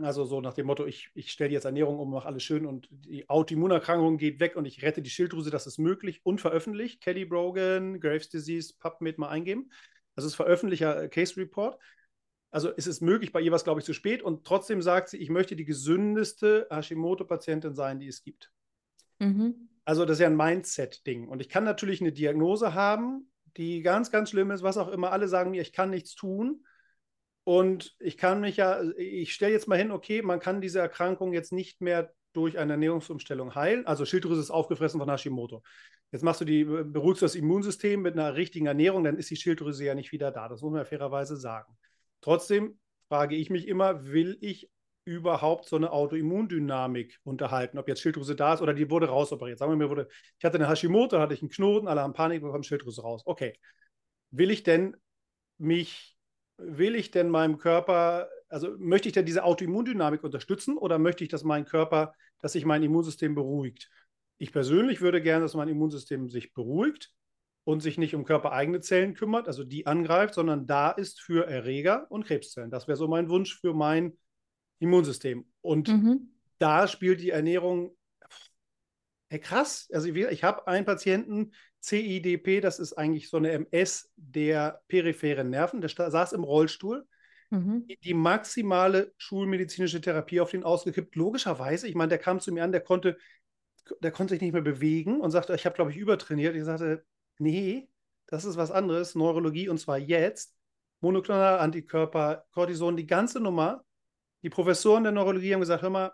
[0.00, 2.86] Also so nach dem Motto, ich, ich stelle jetzt Ernährung um, mache alles schön und
[2.90, 7.00] die Autoimmunerkrankung geht weg und ich rette die Schilddrüse, das ist möglich und veröffentlicht.
[7.00, 9.70] Kelly Brogan, Graves Disease, PubMed mal eingeben.
[10.14, 11.80] Das ist veröffentlichter äh, Case Report.
[12.52, 15.08] Also ist es möglich, bei ihr war es, glaube ich, zu spät und trotzdem sagt
[15.08, 18.52] sie, ich möchte die gesündeste Hashimoto-Patientin sein, die es gibt.
[19.18, 19.69] Mhm.
[19.90, 21.26] Also das ist ja ein Mindset-Ding.
[21.26, 25.10] Und ich kann natürlich eine Diagnose haben, die ganz, ganz schlimm ist, was auch immer.
[25.10, 26.64] Alle sagen mir, ich kann nichts tun.
[27.42, 31.32] Und ich kann mich ja, ich stelle jetzt mal hin, okay, man kann diese Erkrankung
[31.32, 33.84] jetzt nicht mehr durch eine Ernährungsumstellung heilen.
[33.84, 35.64] Also Schilddrüse ist aufgefressen von Hashimoto.
[36.12, 39.36] Jetzt machst du die, beruhigst du das Immunsystem mit einer richtigen Ernährung, dann ist die
[39.36, 40.48] Schilddrüse ja nicht wieder da.
[40.48, 41.76] Das muss man ja fairerweise sagen.
[42.20, 44.70] Trotzdem frage ich mich immer, will ich
[45.04, 49.58] überhaupt so eine Autoimmundynamik unterhalten, ob jetzt Schilddrüse da ist oder die wurde rausoperiert.
[49.58, 50.08] Sagen wir mir, wurde,
[50.38, 53.22] ich hatte eine Hashimoto, hatte ich einen Knoten, alle haben Panik bekommen, Schilddrüse raus.
[53.24, 53.54] Okay.
[54.30, 54.96] Will ich denn
[55.58, 56.16] mich,
[56.56, 61.30] will ich denn meinem Körper also möchte ich denn diese Autoimmundynamik unterstützen oder möchte ich,
[61.30, 63.88] dass mein Körper, dass sich mein Immunsystem beruhigt?
[64.38, 67.12] Ich persönlich würde gerne, dass mein Immunsystem sich beruhigt
[67.64, 72.10] und sich nicht um körpereigene Zellen kümmert, also die angreift, sondern da ist für Erreger
[72.10, 72.70] und Krebszellen.
[72.70, 74.18] Das wäre so mein Wunsch für mein
[74.80, 75.46] Immunsystem.
[75.60, 76.32] Und mhm.
[76.58, 77.96] da spielt die Ernährung
[79.30, 79.88] hey, krass.
[79.92, 85.48] Also ich, ich habe einen Patienten, CIDP, das ist eigentlich so eine MS der peripheren
[85.50, 87.06] Nerven, der saß im Rollstuhl.
[87.48, 87.86] Mhm.
[88.04, 91.16] Die, maximale schulmedizinische Therapie auf den ausgekippt.
[91.16, 93.16] Logischerweise, ich meine, der kam zu mir an, der konnte,
[94.00, 96.54] der konnte sich nicht mehr bewegen und sagte, ich habe, glaube ich, übertrainiert.
[96.54, 97.04] Ich sagte,
[97.38, 97.88] nee,
[98.26, 100.54] das ist was anderes, Neurologie und zwar jetzt.
[101.00, 103.84] Monoklonal Antikörper, Cortison, die ganze Nummer.
[104.42, 106.12] Die Professoren der Neurologie haben gesagt, hör mal,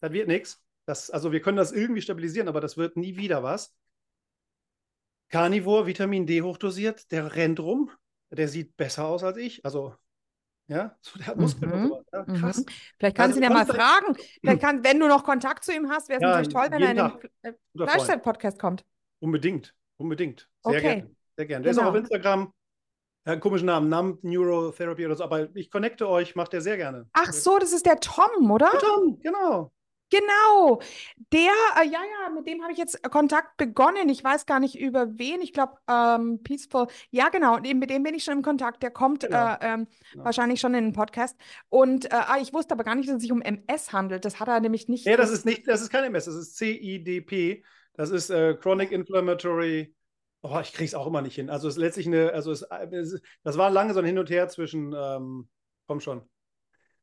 [0.00, 0.62] das wird nichts.
[0.86, 3.74] also wir können das irgendwie stabilisieren, aber das wird nie wieder was.
[5.28, 7.90] Carnivore, Vitamin D hochdosiert, der rennt rum,
[8.30, 9.64] der sieht besser aus als ich.
[9.64, 9.94] Also,
[10.66, 11.82] ja, so, der hat Muskeln mhm.
[11.82, 12.04] und sowas.
[12.12, 12.58] Ja, krass.
[12.58, 12.66] Mhm.
[12.98, 14.16] Vielleicht kannst du ihn ja mal fragen.
[14.40, 16.82] Vielleicht kann, wenn du noch Kontakt zu ihm hast, wäre es ja, natürlich toll, wenn
[16.82, 18.84] er in den Fleischzeit-Podcast kommt.
[19.20, 20.48] Unbedingt, unbedingt.
[20.64, 20.80] Sehr okay.
[20.80, 21.16] gerne.
[21.36, 21.62] Sehr gerne.
[21.64, 21.82] Der genau.
[21.82, 22.52] ist auch auf Instagram.
[23.24, 26.76] Hat einen komischen Namen, Numb Neurotherapy oder so, aber ich connecte euch, macht er sehr
[26.76, 27.06] gerne.
[27.12, 28.70] Ach so, das ist der Tom, oder?
[28.72, 29.72] Der Tom, genau.
[30.10, 30.80] Genau,
[31.32, 34.08] der, äh, ja, ja, mit dem habe ich jetzt Kontakt begonnen.
[34.08, 35.40] Ich weiß gar nicht über wen.
[35.40, 36.88] Ich glaube, ähm, Peaceful.
[37.10, 38.82] Ja, genau, mit dem bin ich schon im Kontakt.
[38.82, 39.52] Der kommt genau.
[39.52, 40.24] äh, ähm, genau.
[40.24, 41.38] wahrscheinlich schon in den Podcast.
[41.68, 44.24] Und äh, ah, ich wusste aber gar nicht, dass es sich um MS handelt.
[44.24, 45.06] Das hat er nämlich nicht.
[45.06, 47.62] Ja, das ist nicht, das ist kein MS, das ist CIDP.
[47.94, 49.94] Das ist äh, Chronic Inflammatory.
[50.42, 51.50] Oh, ich kriege es auch immer nicht hin.
[51.50, 52.66] Also es ist letztlich eine, also es,
[53.42, 55.48] das war lange so ein Hin und Her zwischen, ähm,
[55.86, 56.22] komm schon,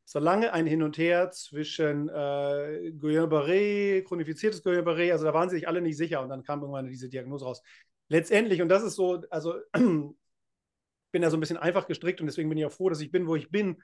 [0.06, 5.68] so lange ein Hin und Her zwischen äh, Guillain-Barré, chronifiziertes Guillain-Barré, also da waren sich
[5.68, 7.62] alle nicht sicher und dann kam irgendwann diese Diagnose raus.
[8.10, 9.82] Letztendlich, und das ist so, also ich
[11.12, 13.12] bin ja so ein bisschen einfach gestrickt und deswegen bin ich auch froh, dass ich
[13.12, 13.82] bin, wo ich bin,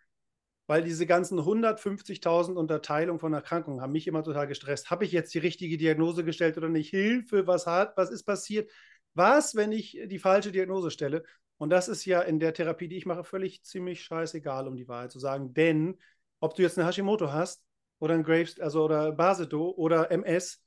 [0.68, 4.90] weil diese ganzen 150.000 Unterteilungen von Erkrankungen haben mich immer total gestresst.
[4.90, 6.90] Habe ich jetzt die richtige Diagnose gestellt oder nicht?
[6.90, 8.72] Hilfe, was hat, was ist passiert?
[9.14, 11.24] Was, wenn ich die falsche Diagnose stelle?
[11.58, 14.88] Und das ist ja in der Therapie, die ich mache, völlig ziemlich scheißegal, um die
[14.88, 15.54] Wahrheit zu sagen.
[15.54, 16.00] Denn
[16.40, 17.64] ob du jetzt eine Hashimoto hast
[18.00, 20.62] oder ein Graves, also oder Basedo oder MS,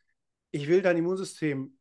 [0.52, 1.76] ich will dein Immunsystem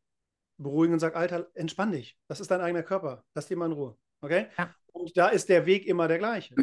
[0.58, 2.18] beruhigen und sag, Alter, entspann dich.
[2.28, 3.24] Das ist dein eigener Körper.
[3.34, 3.96] Lass dir mal in Ruhe.
[4.20, 4.48] Okay?
[4.58, 4.74] Ja.
[4.92, 6.54] Und da ist der Weg immer der gleiche.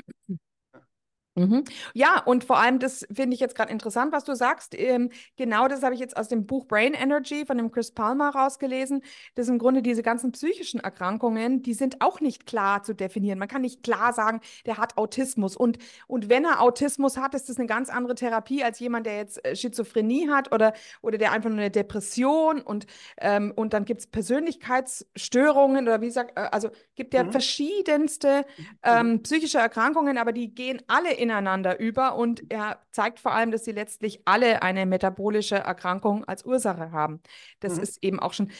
[1.35, 1.63] Mhm.
[1.93, 4.77] Ja, und vor allem, das finde ich jetzt gerade interessant, was du sagst.
[4.77, 8.29] Ähm, genau das habe ich jetzt aus dem Buch Brain Energy von dem Chris Palmer
[8.29, 9.01] rausgelesen.
[9.33, 13.39] Das im Grunde diese ganzen psychischen Erkrankungen, die sind auch nicht klar zu definieren.
[13.39, 15.57] Man kann nicht klar sagen, der hat Autismus.
[15.57, 19.17] Und, und wenn er Autismus hat, ist das eine ganz andere Therapie als jemand, der
[19.17, 22.85] jetzt äh, Schizophrenie hat oder, oder der einfach nur eine Depression und,
[23.17, 27.31] ähm, und dann gibt es Persönlichkeitsstörungen oder wie gesagt, äh, also gibt ja mhm.
[27.31, 28.65] verschiedenste mhm.
[28.83, 33.51] ähm, psychische Erkrankungen, aber die gehen alle in ineinander über und er zeigt vor allem,
[33.51, 37.21] dass sie letztlich alle eine metabolische Erkrankung als Ursache haben.
[37.59, 37.83] Das mhm.
[37.83, 38.51] ist eben auch schon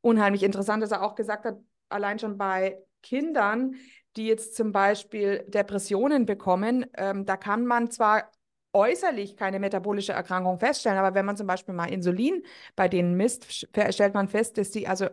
[0.00, 3.76] unheimlich interessant, dass er auch gesagt hat, allein schon bei Kindern,
[4.16, 8.30] die jetzt zum Beispiel Depressionen bekommen, ähm, da kann man zwar
[8.72, 12.42] äußerlich keine metabolische Erkrankung feststellen, aber wenn man zum Beispiel mal Insulin
[12.74, 15.06] bei denen misst, stellt man fest, dass sie also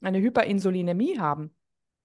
[0.00, 1.54] eine Hyperinsulinämie haben.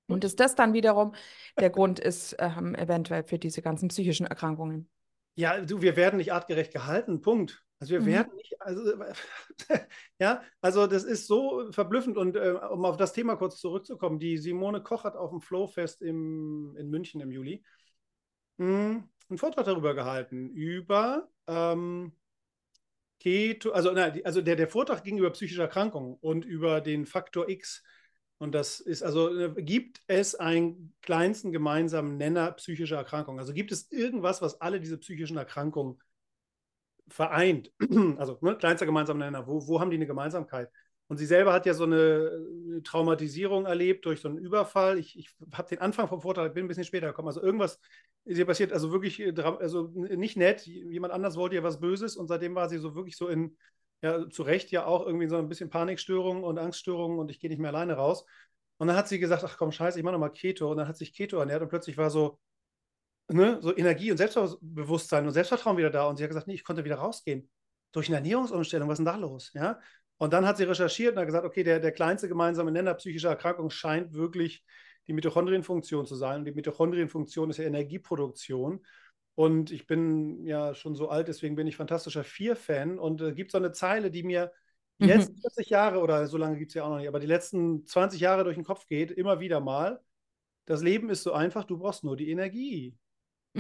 [0.07, 1.15] Und dass das dann wiederum
[1.59, 4.89] der Grund ist, ähm, eventuell für diese ganzen psychischen Erkrankungen.
[5.35, 7.65] Ja, du, wir werden nicht artgerecht gehalten, Punkt.
[7.79, 8.05] Also wir mhm.
[8.05, 8.81] werden nicht, also
[10.19, 14.37] ja, also das ist so verblüffend und äh, um auf das Thema kurz zurückzukommen, die
[14.37, 17.63] Simone Koch hat auf dem Flowfest im, in München im Juli
[18.57, 22.13] mh, hm, einen Vortrag darüber gehalten, über ähm,
[23.19, 27.49] Keto, also, na, also der, der Vortrag ging über psychische Erkrankungen und über den Faktor
[27.49, 27.83] X
[28.37, 33.39] und das ist also, äh, gibt es einen kleinsten gemeinsamen Nenner psychischer Erkrankungen?
[33.39, 35.99] Also gibt es irgendwas, was alle diese psychischen Erkrankungen
[37.07, 37.71] vereint?
[38.17, 40.69] Also ne, kleinster gemeinsamer Nenner, wo, wo haben die eine Gemeinsamkeit?
[41.07, 44.97] Und sie selber hat ja so eine Traumatisierung erlebt durch so einen Überfall.
[44.97, 47.27] Ich, ich habe den Anfang vom Vortrag, bin ein bisschen später gekommen.
[47.27, 47.79] Also irgendwas
[48.25, 50.65] ist ihr passiert, also wirklich, äh, also nicht nett.
[50.65, 53.55] Jemand anders wollte ihr was Böses und seitdem war sie so wirklich so in
[54.05, 57.49] ja zu Recht ja auch irgendwie so ein bisschen Panikstörungen und Angststörungen und ich gehe
[57.49, 58.25] nicht mehr alleine raus.
[58.77, 60.69] Und dann hat sie gesagt, ach komm, scheiße, ich mache nochmal Keto.
[60.71, 62.39] Und dann hat sich Keto ernährt und plötzlich war so,
[63.29, 66.07] ne, so Energie und Selbstbewusstsein und Selbstvertrauen wieder da.
[66.07, 67.49] Und sie hat gesagt, nee, ich konnte wieder rausgehen.
[67.91, 69.51] Durch eine Ernährungsumstellung, was ist denn da los?
[69.53, 69.79] Ja?
[70.17, 73.29] Und dann hat sie recherchiert und hat gesagt, okay, der, der kleinste gemeinsame Nenner psychischer
[73.29, 74.63] Erkrankung scheint wirklich
[75.07, 76.39] die Mitochondrienfunktion zu sein.
[76.39, 78.85] Und die Mitochondrienfunktion ist ja Energieproduktion.
[79.35, 82.97] Und ich bin ja schon so alt, deswegen bin ich fantastischer Vier-Fan.
[82.99, 84.51] Und es äh, gibt so eine Zeile, die mir
[85.01, 85.41] die letzten mhm.
[85.41, 88.21] 40 Jahre oder so lange gibt es ja auch noch nicht, aber die letzten 20
[88.21, 89.99] Jahre durch den Kopf geht, immer wieder mal.
[90.65, 92.95] Das Leben ist so einfach, du brauchst nur die Energie.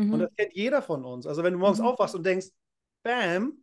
[0.09, 0.19] Und Mhm.
[0.19, 1.25] das kennt jeder von uns.
[1.27, 1.85] Also wenn du morgens Mhm.
[1.85, 2.47] aufwachst und denkst,
[3.03, 3.53] bam,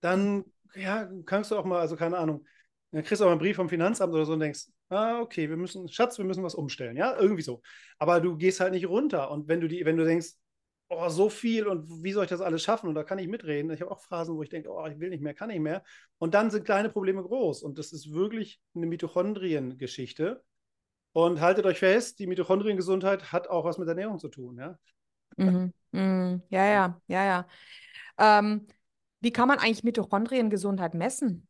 [0.00, 2.46] dann ja, kannst du auch mal, also keine Ahnung,
[2.90, 5.48] dann kriegst du auch mal einen Brief vom Finanzamt oder so und denkst, ah, okay,
[5.48, 7.62] wir müssen, Schatz, wir müssen was umstellen, ja, irgendwie so.
[7.98, 9.30] Aber du gehst halt nicht runter.
[9.30, 10.34] Und wenn du die, wenn du denkst,
[10.92, 12.88] oh, so viel und wie soll ich das alles schaffen?
[12.88, 13.70] Und da kann ich mitreden.
[13.72, 15.82] Ich habe auch Phasen, wo ich denke, oh, ich will nicht mehr, kann nicht mehr.
[16.18, 17.62] Und dann sind kleine Probleme groß.
[17.62, 20.42] Und das ist wirklich eine Mitochondrien-Geschichte.
[21.12, 24.78] Und haltet euch fest, die Mitochondriengesundheit hat auch was mit Ernährung zu tun, ja.
[25.36, 25.72] Mhm.
[25.92, 26.42] Mhm.
[26.48, 27.46] Ja, ja, ja, ja.
[28.18, 28.66] Ähm,
[29.20, 31.48] wie kann man eigentlich Mitochondriengesundheit messen?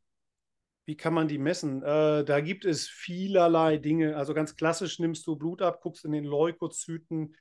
[0.85, 1.83] Wie kann man die messen?
[1.83, 4.17] Äh, da gibt es vielerlei Dinge.
[4.17, 7.37] Also ganz klassisch nimmst du Blut ab, guckst in den Leukozyten.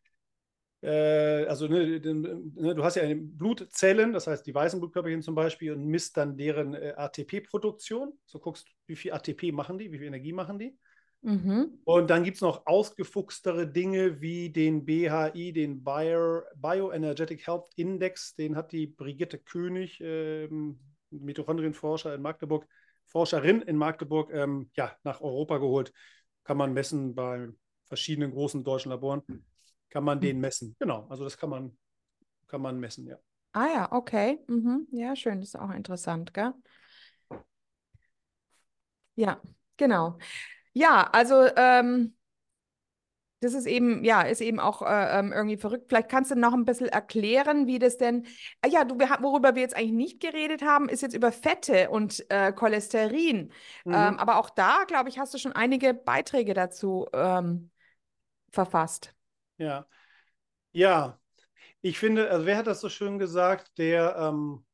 [0.82, 5.74] Äh, also ne, ne, du hast ja Blutzellen, das heißt die weißen Blutkörperchen zum Beispiel,
[5.74, 8.14] und misst dann deren äh, ATP-Produktion.
[8.26, 10.78] So guckst, wie viel ATP machen die, wie viel Energie machen die.
[11.22, 11.80] Mhm.
[11.84, 18.36] Und dann gibt es noch ausgefuchstere Dinge wie den BHI, den Bio, Bioenergetic Health Index.
[18.36, 20.80] Den hat die Brigitte König, ähm,
[21.12, 22.66] Mitochondrienforscher in Magdeburg,
[23.06, 25.94] Forscherin in Magdeburg, ähm, ja, nach Europa geholt.
[26.44, 27.50] Kann man messen bei
[27.86, 29.22] verschiedenen großen deutschen Laboren.
[29.92, 30.76] Kann man den messen.
[30.80, 31.78] Genau, also das kann man,
[32.48, 33.18] kann man messen, ja.
[33.52, 34.40] Ah ja, okay.
[34.48, 34.88] Mhm.
[34.92, 36.54] Ja, schön, das ist auch interessant, gell?
[39.16, 39.42] Ja,
[39.76, 40.18] genau.
[40.74, 42.16] Ja, also ähm,
[43.42, 45.88] das ist eben, ja, ist eben auch äh, ähm, irgendwie verrückt.
[45.90, 48.26] Vielleicht kannst du noch ein bisschen erklären, wie das denn,
[48.62, 52.24] ah, ja, du, worüber wir jetzt eigentlich nicht geredet haben, ist jetzt über Fette und
[52.30, 53.52] äh, Cholesterin.
[53.84, 53.94] Mhm.
[53.94, 57.72] Ähm, aber auch da, glaube ich, hast du schon einige Beiträge dazu ähm,
[58.52, 59.16] verfasst.
[59.62, 59.86] Ja.
[60.74, 61.20] Ja,
[61.82, 63.78] ich finde, also wer hat das so schön gesagt?
[63.78, 64.66] Der, ähm,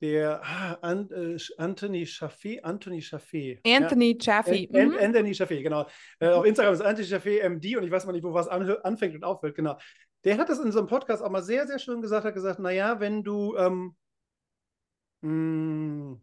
[0.00, 3.60] der ah, An, äh, Anthony Chaffee, Anthony Chaffee.
[3.64, 3.78] Ja.
[3.78, 4.68] Anthony Chaffee.
[4.72, 4.98] An- An- Mhm.
[4.98, 5.86] Anthony Chaffee, genau.
[6.18, 8.68] Äh, auf Instagram ist Anthony Chaffee MD und ich weiß mal nicht, wo was an,
[8.82, 9.78] anfängt und aufhört, genau.
[10.24, 12.58] Der hat das in so einem Podcast auch mal sehr, sehr schön gesagt, hat gesagt,
[12.58, 13.96] naja, wenn du, ähm,
[15.22, 16.18] mh,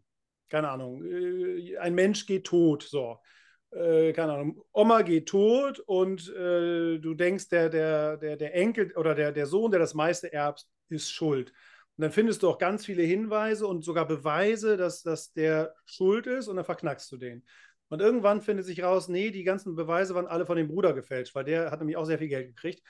[0.48, 3.18] keine Ahnung, äh, ein Mensch geht tot, so.
[3.70, 8.92] Äh, keine Ahnung, Oma geht tot und äh, du denkst, der, der, der, der Enkel
[8.96, 11.52] oder der, der Sohn, der das meiste erbt, ist schuld.
[11.96, 16.26] Und dann findest du auch ganz viele Hinweise und sogar Beweise, dass, dass der schuld
[16.26, 17.44] ist und dann verknackst du den.
[17.88, 21.34] Und irgendwann findet sich raus, nee, die ganzen Beweise waren alle von dem Bruder gefälscht,
[21.34, 22.82] weil der hat nämlich auch sehr viel Geld gekriegt.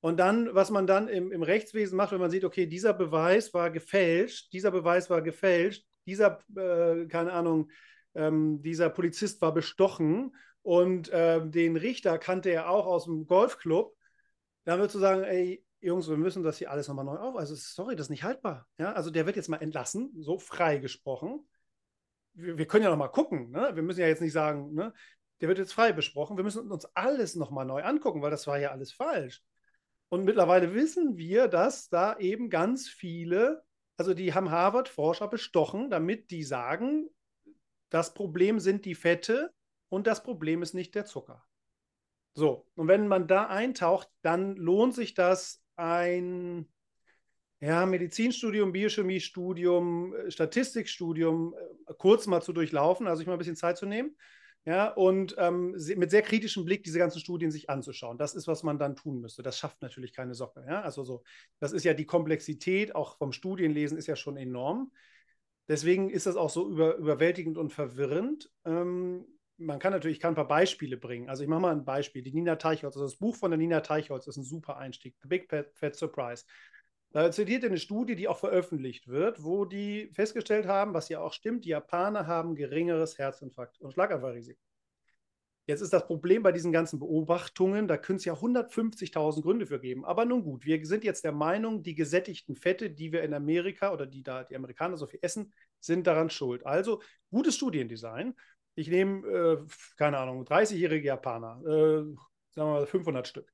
[0.00, 3.52] Und dann, was man dann im, im Rechtswesen macht, wenn man sieht, okay, dieser Beweis
[3.52, 7.70] war gefälscht, dieser Beweis war gefälscht, dieser, äh, keine Ahnung,
[8.14, 13.94] ähm, dieser Polizist war bestochen und ähm, den Richter kannte er auch aus dem Golfclub,
[14.64, 17.36] dann würdest du sagen, ey, Jungs, wir müssen das hier alles nochmal neu auf.
[17.36, 18.68] Also, sorry, das ist nicht haltbar.
[18.78, 21.48] Ja, also der wird jetzt mal entlassen, so frei gesprochen.
[22.34, 23.70] Wir, wir können ja nochmal gucken, ne?
[23.74, 24.92] Wir müssen ja jetzt nicht sagen, ne?
[25.40, 26.36] Der wird jetzt frei besprochen.
[26.36, 29.42] Wir müssen uns alles nochmal neu angucken, weil das war ja alles falsch.
[30.10, 33.62] Und mittlerweile wissen wir, dass da eben ganz viele,
[33.96, 37.08] also die haben Harvard-Forscher bestochen, damit die sagen,
[37.90, 39.52] das Problem sind die Fette
[39.88, 41.44] und das Problem ist nicht der Zucker.
[42.34, 46.68] So, und wenn man da eintaucht, dann lohnt sich das ein
[47.60, 53.56] ja, Medizinstudium, Biochemiestudium, äh, Statistikstudium äh, kurz mal zu durchlaufen, also sich mal ein bisschen
[53.56, 54.16] Zeit zu nehmen.
[54.66, 58.18] Ja, und ähm, mit sehr kritischem Blick diese ganzen Studien sich anzuschauen.
[58.18, 59.42] Das ist, was man dann tun müsste.
[59.42, 60.64] Das schafft natürlich keine Socke.
[60.68, 60.82] Ja?
[60.82, 61.22] Also so,
[61.60, 64.92] das ist ja die Komplexität, auch vom Studienlesen ist ja schon enorm.
[65.70, 68.50] Deswegen ist das auch so über, überwältigend und verwirrend.
[68.64, 69.24] Ähm,
[69.56, 71.28] man kann natürlich, ich kann ein paar Beispiele bringen.
[71.28, 72.22] Also ich mache mal ein Beispiel.
[72.22, 75.14] Die Nina Teichholz, also das Buch von der Nina Teichholz ist ein super Einstieg.
[75.22, 76.44] The Big Fat, Surprise.
[77.12, 81.20] Da zitiert er eine Studie, die auch veröffentlicht wird, wo die festgestellt haben, was ja
[81.20, 84.60] auch stimmt, die Japaner haben geringeres Herzinfarkt- und Schlaganfallrisiko.
[85.70, 89.78] Jetzt ist das Problem bei diesen ganzen Beobachtungen, da können es ja 150.000 Gründe für
[89.78, 90.04] geben.
[90.04, 93.92] Aber nun gut, wir sind jetzt der Meinung, die gesättigten Fette, die wir in Amerika
[93.92, 96.66] oder die da die Amerikaner so viel essen, sind daran schuld.
[96.66, 98.34] Also gutes Studiendesign.
[98.74, 99.58] Ich nehme, äh,
[99.96, 102.16] keine Ahnung, 30-jährige Japaner, äh, sagen
[102.56, 103.52] wir mal 500 Stück.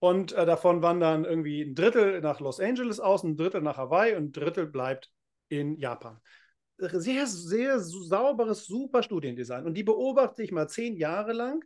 [0.00, 4.16] Und äh, davon wandern irgendwie ein Drittel nach Los Angeles aus, ein Drittel nach Hawaii
[4.16, 5.10] und ein Drittel bleibt
[5.48, 6.20] in Japan.
[6.76, 9.64] Sehr, sehr sauberes, super Studiendesign.
[9.64, 11.64] Und die beobachte ich mal zehn Jahre lang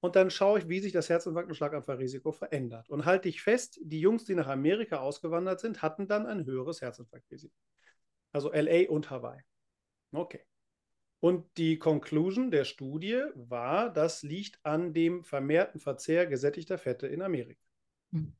[0.00, 2.88] und dann schaue ich, wie sich das Herzinfarkt- und Schlaganfallrisiko verändert.
[2.88, 6.80] Und halte ich fest, die Jungs, die nach Amerika ausgewandert sind, hatten dann ein höheres
[6.80, 7.54] Herzinfarktrisiko.
[8.32, 9.40] Also LA und Hawaii.
[10.12, 10.40] Okay.
[11.20, 17.22] Und die Conclusion der Studie war, das liegt an dem vermehrten Verzehr gesättigter Fette in
[17.22, 17.64] Amerika.
[18.12, 18.32] Hm.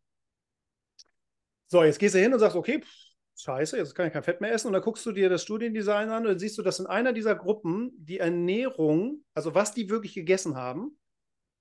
[1.69, 4.41] So, jetzt gehst du hin und sagst, okay, pff, scheiße, jetzt kann ich kein Fett
[4.41, 4.69] mehr essen.
[4.69, 7.13] Und dann guckst du dir das Studiendesign an und dann siehst du, dass in einer
[7.13, 10.99] dieser Gruppen die Ernährung, also was die wirklich gegessen haben,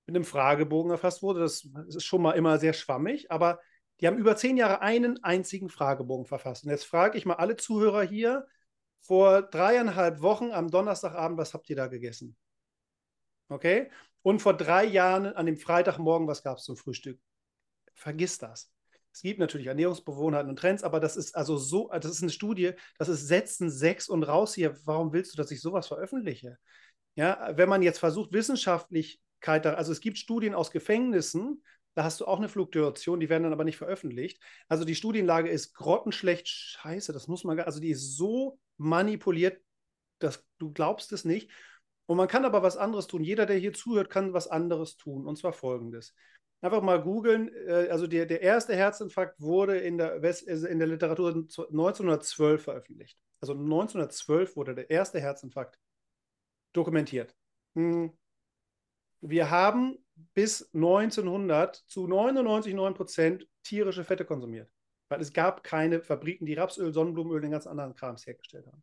[0.06, 1.40] mit einem Fragebogen erfasst wurde.
[1.40, 3.60] Das ist schon mal immer sehr schwammig, aber
[4.00, 6.64] Die haben über zehn Jahre einen einzigen Fragebogen verfasst.
[6.64, 8.46] Und jetzt frage ich mal alle Zuhörer hier,
[9.00, 12.36] vor dreieinhalb Wochen am Donnerstagabend, was habt ihr da gegessen?
[13.48, 13.90] Okay?
[14.22, 17.20] Und vor drei Jahren an dem Freitagmorgen, was gab es zum Frühstück?
[17.94, 18.70] Vergiss das.
[19.16, 22.72] Es gibt natürlich Ernährungsbewohnheiten und Trends, aber das ist also so, das ist eine Studie,
[22.98, 24.76] das ist Setzen sechs und raus hier.
[24.84, 26.58] Warum willst du, dass ich sowas veröffentliche?
[27.14, 31.62] Ja, wenn man jetzt versucht, Wissenschaftlichkeit, also es gibt Studien aus Gefängnissen,
[31.94, 34.38] da hast du auch eine Fluktuation, die werden dann aber nicht veröffentlicht.
[34.68, 39.62] Also die Studienlage ist grottenschlecht, scheiße, das muss man, also die ist so manipuliert,
[40.18, 41.50] dass du glaubst es nicht.
[42.04, 43.24] Und man kann aber was anderes tun.
[43.24, 45.26] Jeder, der hier zuhört, kann was anderes tun.
[45.26, 46.14] Und zwar folgendes.
[46.60, 47.50] Einfach mal googeln.
[47.66, 52.62] Äh, also der, der erste Herzinfarkt wurde in der, West, also in der Literatur 1912
[52.62, 53.18] veröffentlicht.
[53.40, 55.78] Also 1912 wurde der erste Herzinfarkt
[56.72, 57.34] dokumentiert.
[57.74, 58.12] Hm.
[59.20, 59.98] Wir haben
[60.34, 64.70] bis 1900 zu 99,9 Prozent tierische Fette konsumiert.
[65.08, 68.82] Weil es gab keine Fabriken, die Rapsöl, Sonnenblumenöl, den ganz anderen Krams hergestellt haben.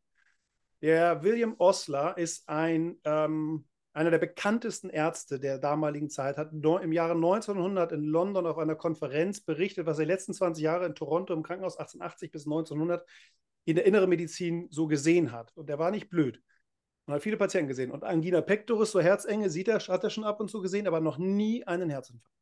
[0.82, 6.92] Der William Osler ist ein, ähm, einer der bekanntesten Ärzte der damaligen Zeit, hat im
[6.92, 10.96] Jahre 1900 in London auf einer Konferenz berichtet, was er die letzten 20 Jahre in
[10.96, 13.08] Toronto im Krankenhaus 1880 bis 1900
[13.66, 15.56] in der inneren Medizin so gesehen hat.
[15.56, 16.42] Und der war nicht blöd.
[17.06, 17.92] Man hat viele Patienten gesehen.
[17.92, 21.00] Und Angina pectoris, so Herzenge, sieht er, hat er schon ab und zu gesehen, aber
[21.00, 22.34] noch nie einen Herzinfarkt.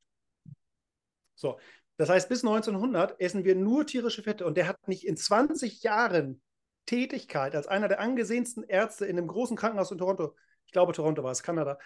[1.35, 1.59] So,
[1.97, 5.83] das heißt, bis 1900 essen wir nur tierische Fette und der hat nicht in 20
[5.83, 6.41] Jahren
[6.85, 10.35] Tätigkeit als einer der angesehensten Ärzte in einem großen Krankenhaus in Toronto,
[10.71, 11.77] ich glaube Toronto war es, Kanada,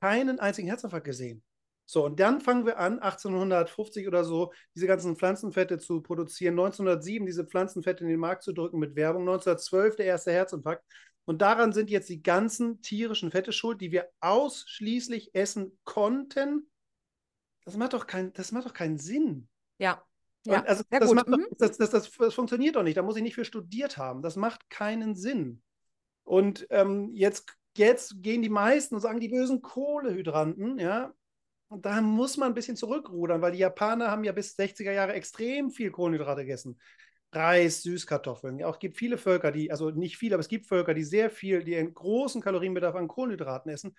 [0.00, 1.44] keinen einzigen Herzinfarkt gesehen.
[1.86, 6.54] So, und dann fangen wir an, 1850 oder so, diese ganzen Pflanzenfette zu produzieren.
[6.54, 9.22] 1907 diese Pflanzenfette in den Markt zu drücken mit Werbung.
[9.22, 10.84] 1912 der erste Herzinfarkt.
[11.26, 16.68] Und daran sind jetzt die ganzen tierischen Fette schuld, die wir ausschließlich essen konnten.
[17.64, 19.48] Das macht doch, kein, das macht doch keinen Sinn.
[19.78, 20.02] Ja.
[20.44, 21.46] Ja, also das, doch, mhm.
[21.58, 22.96] das, das, das, funktioniert doch nicht.
[22.96, 24.22] Da muss ich nicht für studiert haben.
[24.22, 25.62] Das macht keinen Sinn.
[26.22, 27.46] Und ähm, jetzt,
[27.78, 31.12] jetzt gehen die meisten und sagen, die bösen Kohlehydranten, ja.
[31.68, 35.12] Und da muss man ein bisschen zurückrudern, weil die Japaner haben ja bis 60er Jahre
[35.12, 36.78] extrem viel Kohlenhydrate gegessen.
[37.32, 38.62] Reis, Süßkartoffeln.
[38.64, 41.62] Auch gibt viele Völker, die, also nicht viele, aber es gibt Völker, die sehr viel,
[41.62, 43.94] die einen großen Kalorienbedarf an Kohlenhydraten essen.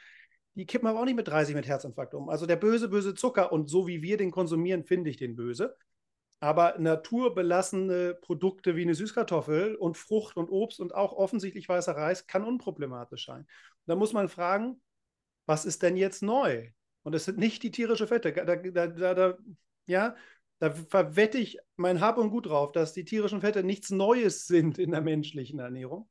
[0.55, 2.29] Die kippen aber auch nicht mit 30 mit Herzinfarkt um.
[2.29, 5.75] Also der böse, böse Zucker und so wie wir den konsumieren, finde ich den böse.
[6.41, 12.27] Aber naturbelassene Produkte wie eine Süßkartoffel und Frucht und Obst und auch offensichtlich weißer Reis
[12.27, 13.45] kann unproblematisch sein.
[13.85, 14.81] da muss man fragen,
[15.45, 16.69] was ist denn jetzt neu?
[17.03, 18.31] Und es sind nicht die tierische Fette.
[18.31, 19.37] Da, da, da, da
[19.87, 20.15] ja,
[20.59, 24.77] da verwette ich mein Hab und Gut drauf, dass die tierischen Fette nichts Neues sind
[24.77, 26.09] in der menschlichen Ernährung.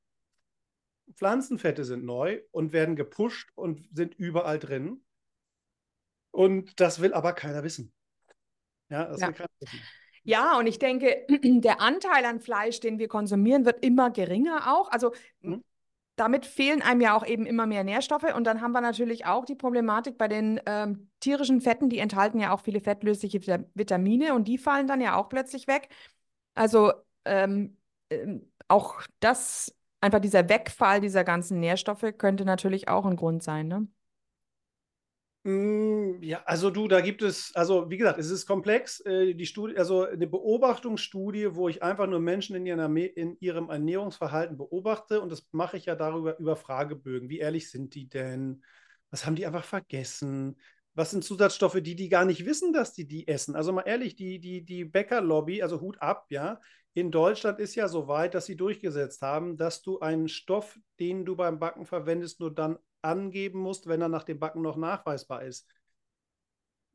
[1.14, 5.02] Pflanzenfette sind neu und werden gepusht und sind überall drin.
[6.30, 7.92] Und das will aber keiner wissen.
[8.90, 9.28] Ja, das ja.
[9.28, 9.80] will keiner wissen.
[10.28, 14.90] Ja, und ich denke, der Anteil an Fleisch, den wir konsumieren, wird immer geringer auch.
[14.90, 15.64] Also hm?
[16.16, 18.34] damit fehlen einem ja auch eben immer mehr Nährstoffe.
[18.36, 22.40] Und dann haben wir natürlich auch die Problematik bei den ähm, tierischen Fetten, die enthalten
[22.40, 23.40] ja auch viele fettlösliche
[23.72, 25.88] Vitamine und die fallen dann ja auch plötzlich weg.
[26.54, 26.92] Also
[27.24, 27.78] ähm,
[28.10, 33.66] ähm, auch das, einfach dieser Wegfall dieser ganzen Nährstoffe könnte natürlich auch ein Grund sein.
[33.68, 33.88] Ne?
[35.48, 39.00] Mm, ja, also du, da gibt es, also wie gesagt, es ist komplex.
[39.00, 43.70] Äh, die Studie, also eine Beobachtungsstudie, wo ich einfach nur Menschen in, ihren, in ihrem
[43.70, 47.30] Ernährungsverhalten beobachte und das mache ich ja darüber über Fragebögen.
[47.30, 48.62] Wie ehrlich sind die denn?
[49.10, 50.60] Was haben die einfach vergessen?
[50.94, 53.56] Was sind Zusatzstoffe, die die gar nicht wissen, dass die die essen?
[53.56, 56.60] Also mal ehrlich, die, die, die Bäckerlobby, also Hut ab, ja.
[56.92, 61.24] In Deutschland ist ja so weit, dass sie durchgesetzt haben, dass du einen Stoff, den
[61.24, 65.42] du beim Backen verwendest, nur dann angeben musst, wenn er nach dem Backen noch nachweisbar
[65.42, 65.66] ist.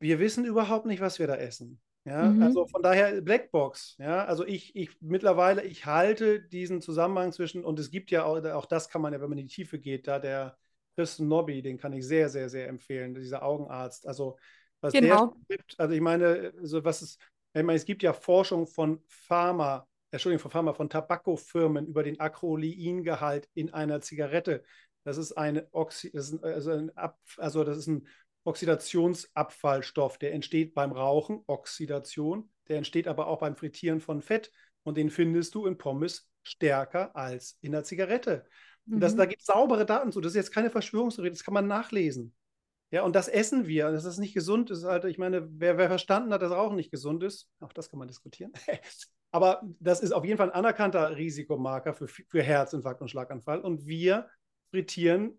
[0.00, 1.80] Wir wissen überhaupt nicht, was wir da essen.
[2.04, 2.42] Ja, mhm.
[2.42, 3.96] also von daher Blackbox.
[3.98, 8.44] Ja, also ich, ich mittlerweile, ich halte diesen Zusammenhang zwischen, und es gibt ja auch,
[8.44, 10.58] auch das kann man ja, wenn man in die Tiefe geht, da der
[10.94, 14.06] Chris Nobby, den kann ich sehr, sehr, sehr empfehlen, dieser Augenarzt.
[14.06, 14.36] Also,
[14.80, 15.34] was genau.
[15.48, 17.20] der gibt, also ich meine, also was ist,
[17.54, 22.20] ich meine, es gibt ja Forschung von Pharma, Entschuldigung, von Pharma, von Tabakofirmen über den
[22.20, 24.62] Acroleingehalt in einer Zigarette.
[25.04, 28.06] Das ist, eine Oxy das ist, also, ein Ab also das ist ein
[28.44, 34.50] Oxidationsabfallstoff, der entsteht beim Rauchen, Oxidation, der entsteht aber auch beim Frittieren von Fett
[34.82, 38.46] und den findest du in Pommes stärker als in der Zigarette.
[38.86, 39.00] Mhm.
[39.00, 40.20] Das, da gibt es saubere Daten zu.
[40.20, 42.34] Das ist jetzt keine Verschwörungstheorie, das kann man nachlesen.
[42.90, 43.90] Ja, und das essen wir.
[43.90, 44.70] Das ist nicht gesund.
[44.70, 47.72] Das ist halt, ich meine, wer, wer verstanden hat, dass Rauchen nicht gesund ist, auch
[47.72, 48.52] das kann man diskutieren.
[49.32, 53.60] Aber das ist auf jeden Fall ein anerkannter Risikomarker für, für Herzinfarkt und Schlaganfall.
[53.62, 54.28] Und wir
[54.74, 55.38] frittieren,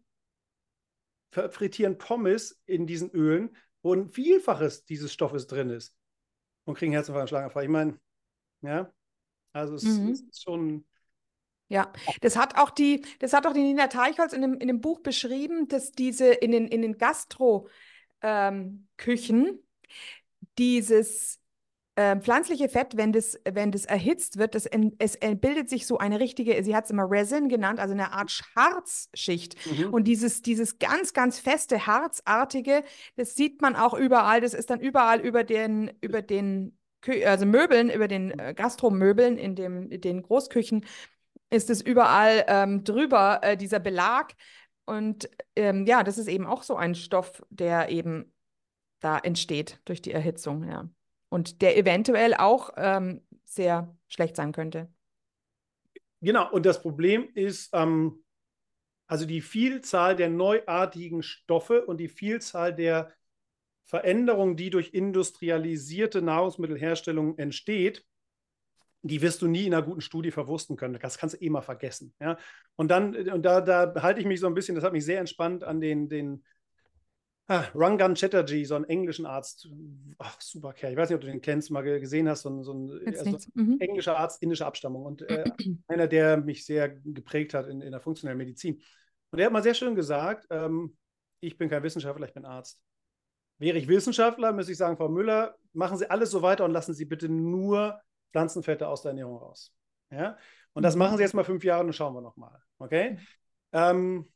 [1.29, 5.93] frittieren Pommes in diesen Ölen, wo ein Vielfaches dieses Stoffes drin ist.
[6.63, 7.63] und kriegen Herzinfarkt und Schlaganfall.
[7.65, 7.99] Ich meine,
[8.61, 8.93] ja,
[9.51, 10.11] also es, mhm.
[10.11, 10.85] ist schon.
[11.67, 14.79] Ja, das hat auch die, das hat auch die Nina Teichholz in dem, in dem
[14.79, 17.69] Buch beschrieben, dass diese in den, in den Gastro-Küchen
[19.47, 19.59] ähm,
[20.57, 21.41] dieses
[21.95, 24.67] äh, pflanzliche Fett, wenn das, wenn das erhitzt wird, das,
[24.99, 28.43] es bildet sich so eine richtige, sie hat es immer Resin genannt, also eine Art
[28.55, 29.55] Harzschicht.
[29.65, 29.93] Mhm.
[29.93, 32.83] Und dieses, dieses ganz, ganz feste, harzartige,
[33.15, 36.77] das sieht man auch überall, das ist dann überall über den, über den
[37.25, 40.85] also Möbeln, über den äh, Gastromöbeln in dem, in den Großküchen,
[41.49, 44.33] ist es überall ähm, drüber, äh, dieser Belag.
[44.85, 48.33] Und ähm, ja, das ist eben auch so ein Stoff, der eben
[48.99, 50.89] da entsteht durch die Erhitzung, ja
[51.35, 54.87] und der eventuell auch ähm, sehr schlecht sein könnte.
[56.21, 58.23] Genau, und das Problem ist, ähm,
[59.05, 63.11] also die Vielzahl der neuartigen Stoffe und die Vielzahl der
[63.83, 68.05] Veränderungen, die durch industrialisierte Nahrungsmittelherstellung entsteht,
[69.01, 70.97] die wirst du nie in einer guten Studie verwursten können.
[71.01, 72.15] Das kannst du eh mal vergessen.
[72.21, 72.37] Ja?
[72.77, 75.19] Und dann, und da, da halte ich mich so ein bisschen, das hat mich sehr
[75.19, 76.45] entspannt an den, den
[77.47, 79.69] Ah, Rangan Chatterjee, so einen englischen Arzt.
[80.17, 80.93] Ach, super Kerl.
[80.93, 82.41] Ich weiß nicht, ob du den kennst, mal gesehen hast.
[82.41, 83.77] So ein, so ein also mhm.
[83.79, 85.05] englischer Arzt, indischer Abstammung.
[85.05, 85.43] Und äh,
[85.87, 88.81] einer, der mich sehr geprägt hat in, in, der funktionellen Medizin.
[89.29, 90.97] Und er hat mal sehr schön gesagt: ähm,
[91.39, 92.81] Ich bin kein Wissenschaftler, ich bin Arzt.
[93.59, 96.93] Wäre ich Wissenschaftler, müsste ich sagen, Frau Müller, machen Sie alles so weiter und lassen
[96.93, 99.71] Sie bitte nur Pflanzenfette aus der Ernährung raus.
[100.09, 100.37] Ja?
[100.73, 100.99] Und das mhm.
[100.99, 102.59] machen Sie jetzt mal fünf Jahre und dann schauen wir nochmal.
[102.79, 103.11] Okay?
[103.11, 103.19] Mhm.
[103.71, 104.33] Ähm,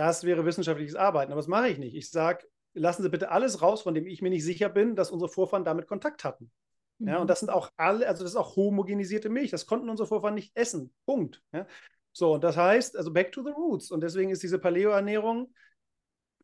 [0.00, 1.30] das wäre wissenschaftliches Arbeiten.
[1.30, 1.94] Aber das mache ich nicht.
[1.94, 5.10] Ich sage, lassen Sie bitte alles raus, von dem ich mir nicht sicher bin, dass
[5.10, 6.50] unsere Vorfahren damit Kontakt hatten.
[6.98, 7.08] Mhm.
[7.08, 7.28] Ja, und mhm.
[7.28, 9.50] das sind auch alle, also das ist auch homogenisierte Milch.
[9.50, 10.94] Das konnten unsere Vorfahren nicht essen.
[11.04, 11.42] Punkt.
[11.52, 11.66] Ja.
[12.12, 13.90] So, und das heißt, also back to the roots.
[13.90, 15.52] Und deswegen ist diese Paleo-Ernährung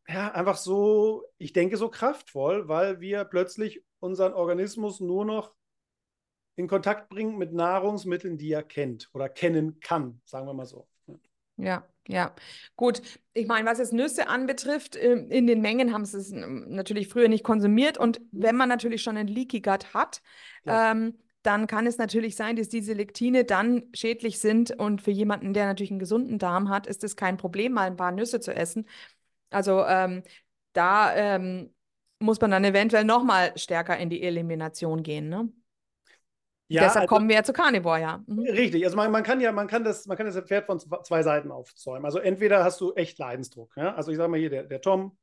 [0.07, 5.53] ja einfach so, ich denke, so kraftvoll, weil wir plötzlich unseren Organismus nur noch
[6.55, 10.87] in Kontakt bringen mit Nahrungsmitteln, die er kennt oder kennen kann, sagen wir mal so.
[11.57, 12.33] Ja, ja,
[12.75, 13.01] gut.
[13.33, 17.09] Ich meine, was jetzt Nüsse anbetrifft, ähm, in den Mengen haben sie es ähm, natürlich
[17.09, 17.97] früher nicht konsumiert.
[17.97, 20.21] Und wenn man natürlich schon ein Leaky Gut hat,
[20.65, 20.91] ja.
[20.91, 24.71] ähm, dann kann es natürlich sein, dass diese Lektine dann schädlich sind.
[24.71, 27.97] Und für jemanden, der natürlich einen gesunden Darm hat, ist es kein Problem, mal ein
[27.97, 28.87] paar Nüsse zu essen.
[29.49, 30.23] Also ähm,
[30.73, 31.73] da ähm,
[32.19, 35.29] muss man dann eventuell noch mal stärker in die Elimination gehen.
[35.29, 35.49] Ne?
[36.69, 38.23] Ja, Deshalb also, kommen wir ja zu Carnivore, ja.
[38.27, 38.39] Mhm.
[38.41, 41.23] Richtig, also man, man, kann ja, man kann das, man kann das Pferd von zwei
[41.23, 42.05] Seiten aufzäumen.
[42.05, 43.95] Also entweder hast du echt Leidensdruck, ja.
[43.95, 45.17] Also ich sage mal hier, der, der Tom,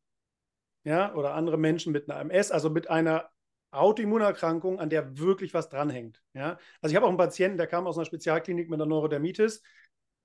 [0.84, 3.30] ja, oder andere Menschen mit einer MS, also mit einer
[3.70, 6.22] Autoimmunerkrankung, an der wirklich was dranhängt.
[6.32, 6.58] Ja?
[6.80, 9.62] Also ich habe auch einen Patienten, der kam aus einer Spezialklinik mit einer Neurodermitis.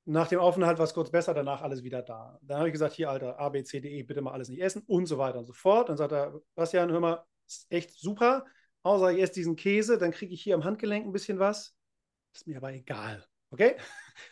[0.06, 2.40] Nach dem Aufenthalt war es kurz besser, danach alles wieder da.
[2.42, 4.62] Dann habe ich gesagt, hier, Alter, A, B, C, D, E, bitte mal alles nicht
[4.62, 5.90] essen und so weiter und so fort.
[5.90, 8.46] Dann sagt er, Bastian, hör mal, ist echt super
[8.84, 11.76] außer ich esse diesen Käse, dann kriege ich hier am Handgelenk ein bisschen was.
[12.34, 13.26] Ist mir aber egal.
[13.52, 13.76] Okay?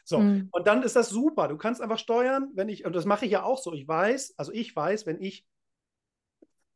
[0.03, 0.49] So, mhm.
[0.51, 1.47] und dann ist das super.
[1.47, 3.71] Du kannst einfach steuern, wenn ich, und das mache ich ja auch so.
[3.71, 5.45] Ich weiß, also ich weiß, wenn ich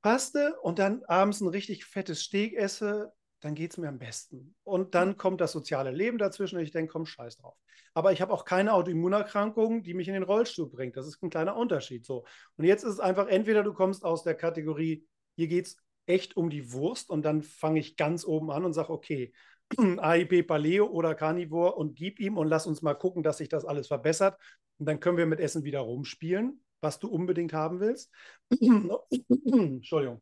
[0.01, 3.11] paste und dann abends ein richtig fettes Steak esse,
[3.41, 4.55] dann geht es mir am besten.
[4.63, 7.57] Und dann kommt das soziale Leben dazwischen und ich denke, komm, scheiß drauf.
[7.93, 10.95] Aber ich habe auch keine Autoimmunerkrankung, die mich in den Rollstuhl bringt.
[10.95, 12.05] Das ist ein kleiner Unterschied.
[12.05, 12.25] So.
[12.55, 15.05] Und jetzt ist es einfach, entweder du kommst aus der Kategorie,
[15.35, 18.73] hier geht es echt um die Wurst und dann fange ich ganz oben an und
[18.73, 19.33] sage, okay,
[19.77, 23.65] AIP Paleo oder Carnivore und gib ihm und lass uns mal gucken, dass sich das
[23.65, 24.39] alles verbessert.
[24.77, 28.11] Und dann können wir mit Essen wieder rumspielen, was du unbedingt haben willst.
[28.59, 30.21] Entschuldigung.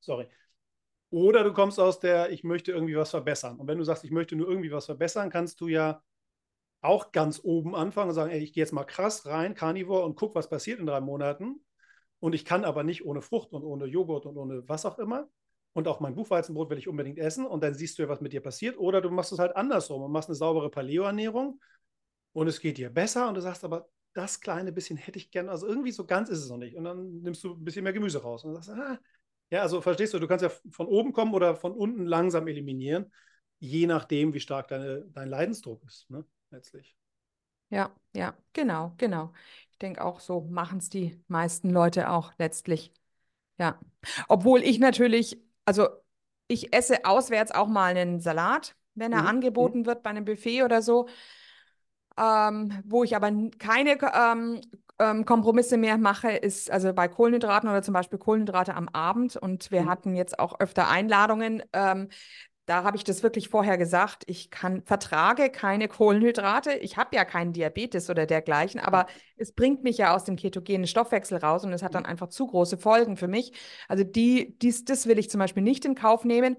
[0.00, 0.26] Sorry.
[1.10, 3.58] Oder du kommst aus der, ich möchte irgendwie was verbessern.
[3.58, 6.02] Und wenn du sagst, ich möchte nur irgendwie was verbessern, kannst du ja
[6.80, 10.16] auch ganz oben anfangen und sagen, ey, ich gehe jetzt mal krass rein, Carnivore, und
[10.16, 11.64] guck, was passiert in drei Monaten.
[12.20, 15.28] Und ich kann aber nicht ohne Frucht und ohne Joghurt und ohne was auch immer.
[15.72, 17.46] Und auch mein Buchweizenbrot will ich unbedingt essen.
[17.46, 18.78] Und dann siehst du ja, was mit dir passiert.
[18.78, 21.60] Oder du machst es halt andersrum und machst eine saubere Paleo-Ernährung
[22.32, 23.28] und es geht dir besser.
[23.28, 25.50] Und du sagst aber, das kleine bisschen hätte ich gerne.
[25.50, 26.76] Also irgendwie so ganz ist es noch nicht.
[26.76, 28.44] Und dann nimmst du ein bisschen mehr Gemüse raus.
[28.44, 28.98] Und sagst, ah,
[29.50, 33.12] ja, also verstehst du, du kannst ja von oben kommen oder von unten langsam eliminieren,
[33.58, 36.96] je nachdem, wie stark deine, dein Leidensdruck ist, ne, letztlich.
[37.74, 39.32] Ja, ja, genau, genau.
[39.72, 42.92] Ich denke auch, so machen es die meisten Leute auch letztlich.
[43.58, 43.80] Ja.
[44.28, 45.88] Obwohl ich natürlich, also
[46.46, 49.28] ich esse auswärts auch mal einen Salat, wenn er mhm.
[49.28, 51.08] angeboten wird bei einem Buffet oder so.
[52.16, 54.60] Ähm, wo ich aber keine ähm,
[55.00, 59.36] ähm, Kompromisse mehr mache, ist also bei Kohlenhydraten oder zum Beispiel Kohlenhydrate am Abend.
[59.36, 59.88] Und wir mhm.
[59.88, 61.64] hatten jetzt auch öfter Einladungen.
[61.72, 62.08] Ähm,
[62.66, 64.24] da habe ich das wirklich vorher gesagt.
[64.26, 66.72] Ich kann, vertrage keine Kohlenhydrate.
[66.74, 69.06] Ich habe ja keinen Diabetes oder dergleichen, aber
[69.36, 72.46] es bringt mich ja aus dem ketogenen Stoffwechsel raus und es hat dann einfach zu
[72.46, 73.52] große Folgen für mich.
[73.88, 76.56] Also die, dies, das will ich zum Beispiel nicht in Kauf nehmen.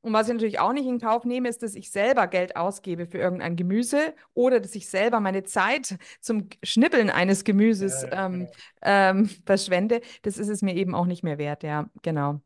[0.00, 3.06] Und was ich natürlich auch nicht in Kauf nehme, ist, dass ich selber Geld ausgebe
[3.06, 8.26] für irgendein Gemüse oder dass ich selber meine Zeit zum Schnippeln eines Gemüses Ja, ja,
[8.26, 8.52] ähm, genau.
[8.82, 10.00] ähm, verschwende.
[10.22, 12.40] Das ist es mir eben auch nicht mehr wert, ja, genau.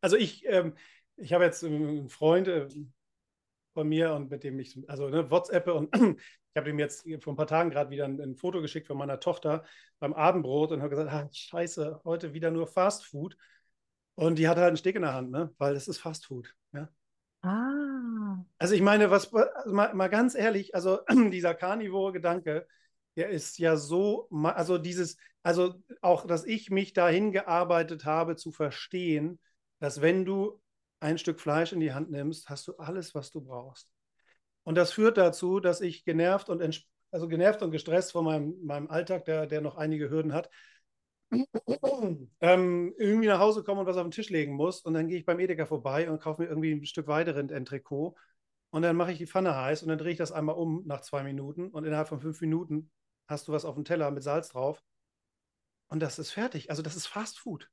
[0.00, 0.74] Also ich, ähm,
[1.18, 2.68] ich habe jetzt einen Freund äh,
[3.74, 5.94] von mir und mit dem ich, also ne, WhatsApp und
[6.52, 8.98] ich habe ihm jetzt vor ein paar Tagen gerade wieder ein, ein Foto geschickt von
[8.98, 9.64] meiner Tochter
[9.98, 13.36] beim Abendbrot und habe gesagt, ah, scheiße, heute wieder nur Fast Food.
[14.14, 15.54] Und die hat halt einen Stick in der Hand, ne?
[15.58, 16.52] weil es ist Fast Food.
[16.72, 16.88] Ja?
[17.42, 18.44] Ah.
[18.58, 20.98] Also ich meine, was also mal, mal ganz ehrlich, also
[21.30, 22.66] dieser karnivore Gedanke,
[23.16, 28.50] der ist ja so, also dieses, also auch, dass ich mich dahin gearbeitet habe zu
[28.50, 29.38] verstehen,
[29.78, 30.60] dass wenn du
[31.00, 33.90] ein Stück Fleisch in die Hand nimmst, hast du alles, was du brauchst.
[34.64, 36.62] Und das führt dazu, dass ich genervt und
[37.10, 40.50] also genervt und gestresst von meinem, meinem Alltag, der, der noch einige Hürden hat,
[42.40, 44.80] ähm, irgendwie nach Hause komme und was auf den Tisch legen muss.
[44.80, 47.64] Und dann gehe ich beim Edeka vorbei und kaufe mir irgendwie ein Stück Weiderind en
[47.64, 48.16] Trikot.
[48.70, 51.00] Und dann mache ich die Pfanne heiß und dann drehe ich das einmal um nach
[51.00, 51.68] zwei Minuten.
[51.68, 52.90] Und innerhalb von fünf Minuten
[53.26, 54.82] hast du was auf dem Teller mit Salz drauf.
[55.88, 56.70] Und das ist fertig.
[56.70, 57.70] Also das ist Fast Food.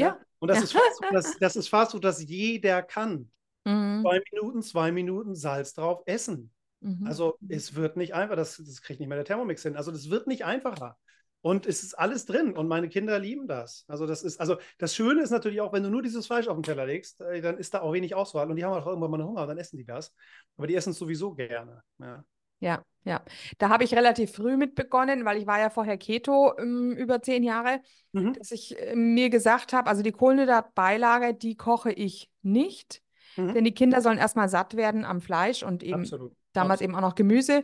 [0.00, 0.18] Ja.
[0.38, 3.30] Und das ist Fast Food, das, das ist Fast Food, das jeder kann.
[3.64, 4.02] Mhm.
[4.02, 6.52] Zwei Minuten, zwei Minuten Salz drauf essen.
[6.80, 7.06] Mhm.
[7.06, 9.76] Also es wird nicht einfach, das, das kriegt nicht mehr der Thermomix hin.
[9.76, 10.96] Also das wird nicht einfacher.
[11.40, 13.84] Und es ist alles drin und meine Kinder lieben das.
[13.86, 16.56] Also das ist, also das Schöne ist natürlich auch, wenn du nur dieses Fleisch auf
[16.56, 19.10] den Teller legst, äh, dann ist da auch wenig Auswahl und die haben auch irgendwann
[19.10, 20.12] mal Hunger und dann essen die das.
[20.56, 21.82] Aber die essen es sowieso gerne.
[21.98, 22.24] Ja.
[22.60, 23.22] Ja, ja.
[23.58, 27.22] Da habe ich relativ früh mit begonnen, weil ich war ja vorher Keto ähm, über
[27.22, 27.80] zehn Jahre,
[28.12, 28.34] Mhm.
[28.34, 33.02] dass ich äh, mir gesagt habe, also die Kohlenhydratbeilage, die koche ich nicht,
[33.36, 33.54] Mhm.
[33.54, 36.32] denn die Kinder sollen erstmal satt werden am Fleisch und eben Absolut.
[36.52, 36.90] damals Absolut.
[36.90, 37.62] eben auch noch Gemüse.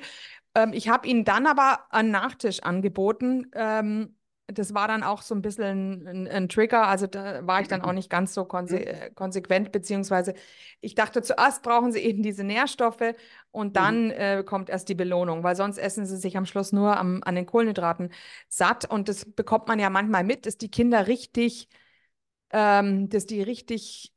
[0.55, 3.51] Ähm, ich habe ihnen dann aber einen Nachtisch angeboten.
[3.55, 4.17] Ähm,
[4.47, 6.87] das war dann auch so ein bisschen ein, ein Trigger.
[6.87, 10.35] Also da war ich dann auch nicht ganz so konse äh, konsequent, beziehungsweise
[10.81, 13.15] ich dachte, zuerst brauchen sie eben diese Nährstoffe
[13.51, 16.97] und dann äh, kommt erst die Belohnung, weil sonst essen sie sich am Schluss nur
[16.97, 18.13] am, an den Kohlenhydraten
[18.49, 18.91] satt.
[18.91, 21.69] Und das bekommt man ja manchmal mit, dass die Kinder richtig,
[22.51, 24.14] ähm, dass die richtig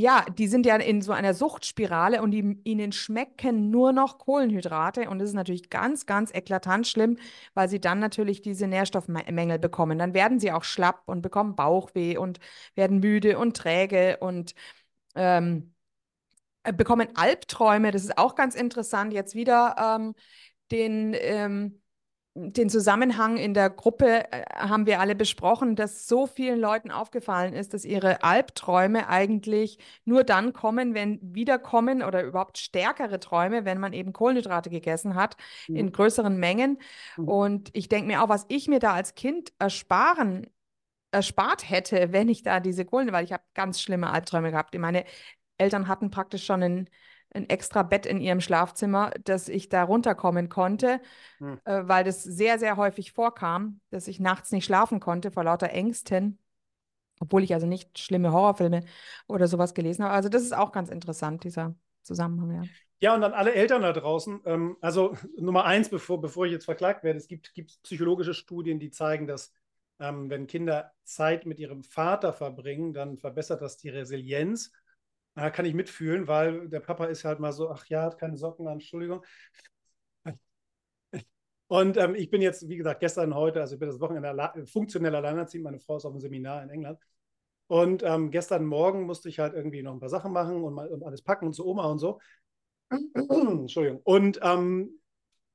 [0.00, 5.08] ja, die sind ja in so einer Suchtspirale und die, ihnen schmecken nur noch Kohlenhydrate.
[5.10, 7.18] Und das ist natürlich ganz, ganz eklatant schlimm,
[7.54, 9.98] weil sie dann natürlich diese Nährstoffmängel bekommen.
[9.98, 12.40] Dann werden sie auch schlapp und bekommen Bauchweh und
[12.74, 14.54] werden müde und träge und
[15.14, 15.74] ähm,
[16.64, 17.90] äh, bekommen Albträume.
[17.90, 19.12] Das ist auch ganz interessant.
[19.12, 20.14] Jetzt wieder ähm,
[20.70, 21.14] den.
[21.18, 21.79] Ähm,
[22.52, 27.54] den Zusammenhang in der Gruppe äh, haben wir alle besprochen, dass so vielen Leuten aufgefallen
[27.54, 33.78] ist, dass ihre Albträume eigentlich nur dann kommen, wenn wiederkommen oder überhaupt stärkere Träume, wenn
[33.78, 35.36] man eben Kohlenhydrate gegessen hat
[35.68, 35.76] Mhm.
[35.76, 36.78] in größeren Mengen.
[37.16, 37.28] Mhm.
[37.28, 40.46] Und ich denke mir auch, was ich mir da als Kind ersparen,
[41.12, 44.76] erspart hätte, wenn ich da diese Kohlenhydrate, weil ich habe ganz schlimme Albträume gehabt.
[44.78, 45.04] Meine
[45.58, 46.90] Eltern hatten praktisch schon ein
[47.34, 51.00] ein extra Bett in ihrem Schlafzimmer, dass ich da runterkommen konnte,
[51.40, 51.54] Hm.
[51.64, 55.70] äh, weil das sehr, sehr häufig vorkam, dass ich nachts nicht schlafen konnte vor lauter
[55.70, 56.38] Ängsten,
[57.20, 58.84] obwohl ich also nicht schlimme Horrorfilme
[59.28, 60.14] oder sowas gelesen habe.
[60.14, 62.68] Also das ist auch ganz interessant, dieser Zusammenhang, ja.
[63.00, 66.64] Ja, und an alle Eltern da draußen, ähm, also Nummer eins, bevor, bevor ich jetzt
[66.66, 69.52] verklagt werde, es gibt, gibt psychologische Studien, die zeigen, dass
[69.98, 74.72] ähm, wenn Kinder Zeit mit ihrem Vater verbringen, dann verbessert das die Resilienz.
[75.34, 78.36] Da kann ich mitfühlen, weil der Papa ist halt mal so, ach ja, hat keine
[78.36, 79.24] Socken an, Entschuldigung.
[81.68, 85.14] Und ähm, ich bin jetzt, wie gesagt, gestern, heute, also ich bin das Wochenende funktionell
[85.14, 86.98] alleinerziehend, meine Frau ist auf einem Seminar in England.
[87.68, 90.88] Und ähm, gestern Morgen musste ich halt irgendwie noch ein paar Sachen machen und, mal,
[90.88, 92.18] und alles packen und zu Oma und so.
[92.90, 94.00] Entschuldigung.
[94.02, 95.00] Und ähm,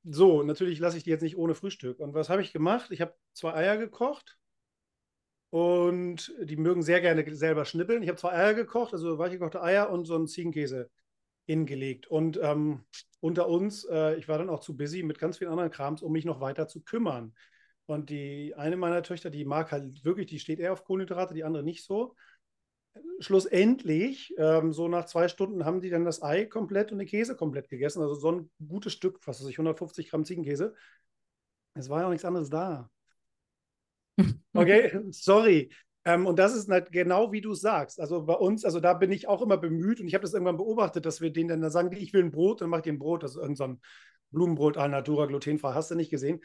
[0.04, 2.00] so, natürlich lasse ich die jetzt nicht ohne Frühstück.
[2.00, 2.90] Und was habe ich gemacht?
[2.90, 4.38] Ich habe zwei Eier gekocht
[5.50, 8.02] und die mögen sehr gerne selber schnippeln.
[8.02, 10.90] Ich habe zwei Eier gekocht, also weichgekochte Eier und so einen Ziegenkäse
[11.46, 12.08] hingelegt.
[12.08, 12.84] Und ähm,
[13.20, 16.12] unter uns, äh, ich war dann auch zu busy mit ganz vielen anderen Krams, um
[16.12, 17.34] mich noch weiter zu kümmern.
[17.86, 21.44] Und die eine meiner Töchter, die mag halt wirklich, die steht eher auf Kohlenhydrate, die
[21.44, 22.16] andere nicht so.
[23.20, 27.36] Schlussendlich, ähm, so nach zwei Stunden, haben die dann das Ei komplett und den Käse
[27.36, 28.02] komplett gegessen.
[28.02, 30.74] Also so ein gutes Stück, was weiß ich, 150 Gramm Ziegenkäse.
[31.74, 32.90] Es war ja auch nichts anderes da.
[34.54, 35.70] Okay, sorry.
[36.04, 38.00] Ähm, und das ist halt genau wie du sagst.
[38.00, 40.56] Also bei uns, also da bin ich auch immer bemüht und ich habe das irgendwann
[40.56, 42.98] beobachtet, dass wir denen dann sagen, ich will ein Brot, dann mach ich dir ein
[42.98, 43.80] Brot, das ist irgendein so
[44.30, 46.40] Blumenbrot, Alnatura, glutenfrei, hast du nicht gesehen.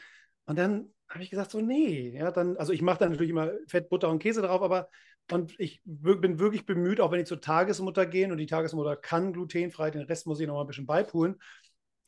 [0.46, 3.52] Und dann habe ich gesagt, so, nee, ja, dann, also ich mache dann natürlich immer
[3.68, 4.90] Fett, Butter und Käse drauf, aber
[5.32, 9.32] und ich bin wirklich bemüht, auch wenn ich zur Tagesmutter gehe und die Tagesmutter kann
[9.32, 11.36] glutenfrei, den Rest muss ich noch mal ein bisschen beipulen.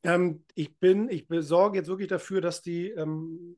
[0.04, 3.58] Ähm, ich bin, ich besorge jetzt wirklich dafür, dass die, ähm,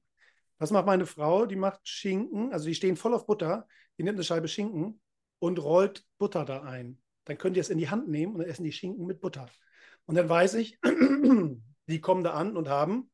[0.57, 1.45] was macht meine Frau?
[1.45, 5.01] Die macht Schinken, also die stehen voll auf Butter, die nimmt eine Scheibe Schinken
[5.39, 7.01] und rollt Butter da ein.
[7.25, 9.47] dann könnt ihr es in die Hand nehmen und dann essen die Schinken mit Butter.
[10.05, 10.79] Und dann weiß ich,
[11.87, 13.09] die kommen da an und haben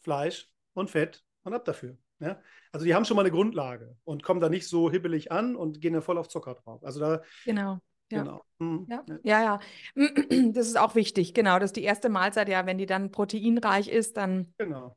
[0.00, 1.98] Fleisch und Fett und ab dafür.
[2.20, 2.40] Ja?
[2.72, 5.80] Also die haben schon mal eine Grundlage und kommen da nicht so hibbelig an und
[5.80, 6.82] gehen dann voll auf Zucker drauf.
[6.84, 7.80] Also da genau.
[8.10, 8.22] Ja.
[8.22, 8.44] Genau.
[8.58, 8.86] Mhm.
[8.88, 9.04] Ja.
[9.22, 9.60] ja, ja.
[10.52, 11.58] Das ist auch wichtig, genau.
[11.58, 14.96] Das ist die erste Mahlzeit, ja, wenn die dann proteinreich ist, dann, genau.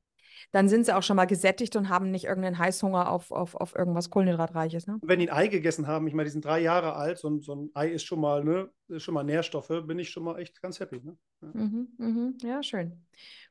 [0.51, 3.75] Dann sind sie auch schon mal gesättigt und haben nicht irgendeinen Heißhunger auf, auf, auf
[3.75, 4.87] irgendwas Kohlenhydratreiches.
[4.87, 4.99] Ne?
[5.01, 7.41] Wenn die ein Ei gegessen haben, ich meine, die sind drei Jahre alt, so ein,
[7.41, 10.39] so ein Ei ist schon mal, ne, ist schon mal Nährstoffe, bin ich schon mal
[10.39, 11.01] echt ganz happy.
[11.03, 11.17] Ne?
[11.41, 11.49] Ja.
[11.53, 12.37] Mhm, mhm.
[12.41, 13.05] ja, schön.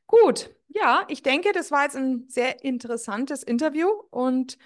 [0.07, 4.57] Gut, ja, ich denke, das war jetzt ein sehr interessantes Interview und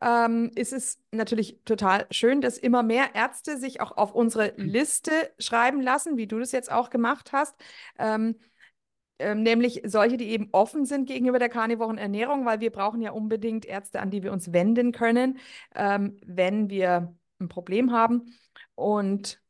[0.00, 4.64] ähm, ist es natürlich total schön, dass immer mehr Ärzte sich auch auf unsere mhm.
[4.64, 7.54] Liste schreiben lassen, wie du das jetzt auch gemacht hast.
[7.98, 8.36] Ähm,
[9.20, 13.12] ähm, nämlich solche, die eben offen sind gegenüber der karnivoren Ernährung, weil wir brauchen ja
[13.12, 15.38] unbedingt Ärzte, an die wir uns wenden können,
[15.74, 18.34] ähm, wenn wir ein Problem haben.
[18.74, 19.42] Und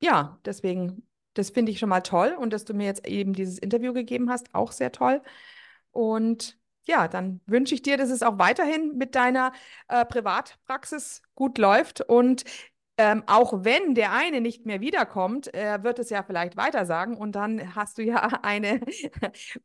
[0.00, 2.36] ja, deswegen, das finde ich schon mal toll.
[2.38, 5.22] Und dass du mir jetzt eben dieses Interview gegeben hast, auch sehr toll.
[5.90, 9.52] Und ja, dann wünsche ich dir, dass es auch weiterhin mit deiner
[9.88, 12.44] äh, Privatpraxis gut läuft und
[12.98, 17.16] ähm, auch wenn der eine nicht mehr wiederkommt, äh, wird es ja vielleicht weiter sagen
[17.16, 18.80] und dann hast du ja eine,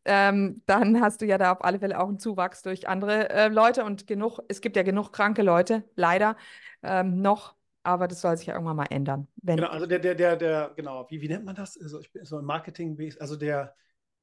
[0.06, 3.48] ähm, dann hast du ja da auf alle Fälle auch einen Zuwachs durch andere äh,
[3.50, 6.38] Leute und genug, es gibt ja genug kranke Leute, leider
[6.84, 9.28] ähm, noch, aber das soll sich ja irgendwann mal ändern.
[9.44, 11.80] genau, also der, der, der, der, genau, wie, wie nennt man das?
[11.80, 13.76] Also ich bin so ein Marketing, also der,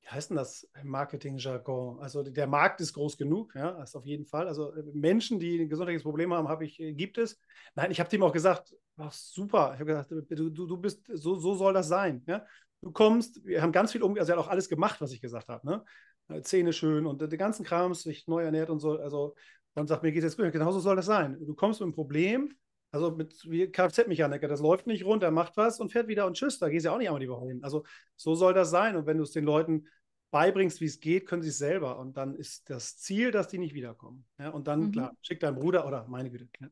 [0.05, 1.99] wie heißt denn das Marketing-Jargon?
[1.99, 4.47] Also der Markt ist groß genug, ja, das auf jeden Fall.
[4.49, 7.41] Also äh, Menschen, die ein gesundheitliches Problem haben, habe ich, äh, gibt es.
[7.75, 9.73] Nein, ich habe dem auch gesagt, ach, super.
[9.75, 12.23] Ich habe gesagt, du, du, bist, so, so soll das sein.
[12.27, 12.45] Ja?
[12.83, 15.23] Du kommst, wir haben ganz viel um, also er hat auch alles gemacht, was ich
[15.23, 15.67] gesagt habe.
[15.67, 15.85] Ne?
[16.29, 18.99] Äh, Zähne schön und den ganzen Kram, sich neu ernährt und so.
[18.99, 19.35] Also
[19.75, 20.53] dann sagt mir, geht es jetzt gut.
[20.53, 21.39] Genau so soll das sein.
[21.41, 22.55] Du kommst mit einem Problem,
[22.95, 26.61] also mit wie Kfz-Mechaniker, das läuft nicht runter, macht was und fährt wieder und tschüss,
[26.61, 27.65] da gehst du ja auch nicht einmal die Woche hin.
[27.65, 27.83] Also
[28.15, 28.95] so soll das sein.
[28.95, 29.89] Und wenn du es den Leuten
[30.31, 31.99] beibringst, wie es geht, können sie es selber.
[31.99, 34.25] Und dann ist das Ziel, dass die nicht wiederkommen.
[34.39, 34.93] Ja, und dann, mhm.
[34.93, 36.49] klar, schick deinen Bruder oder meine Güte.
[36.61, 36.69] Ja,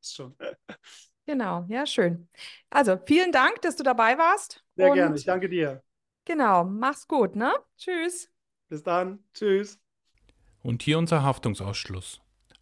[0.00, 0.34] ist schon.
[1.26, 2.28] Genau, ja, schön.
[2.70, 4.64] Also vielen Dank, dass du dabei warst.
[4.74, 5.80] Sehr gerne, ich danke dir.
[6.24, 7.52] Genau, mach's gut, ne?
[7.76, 8.28] Tschüss.
[8.68, 9.22] Bis dann.
[9.32, 9.78] Tschüss.
[10.62, 12.20] Und hier unser Haftungsausschluss.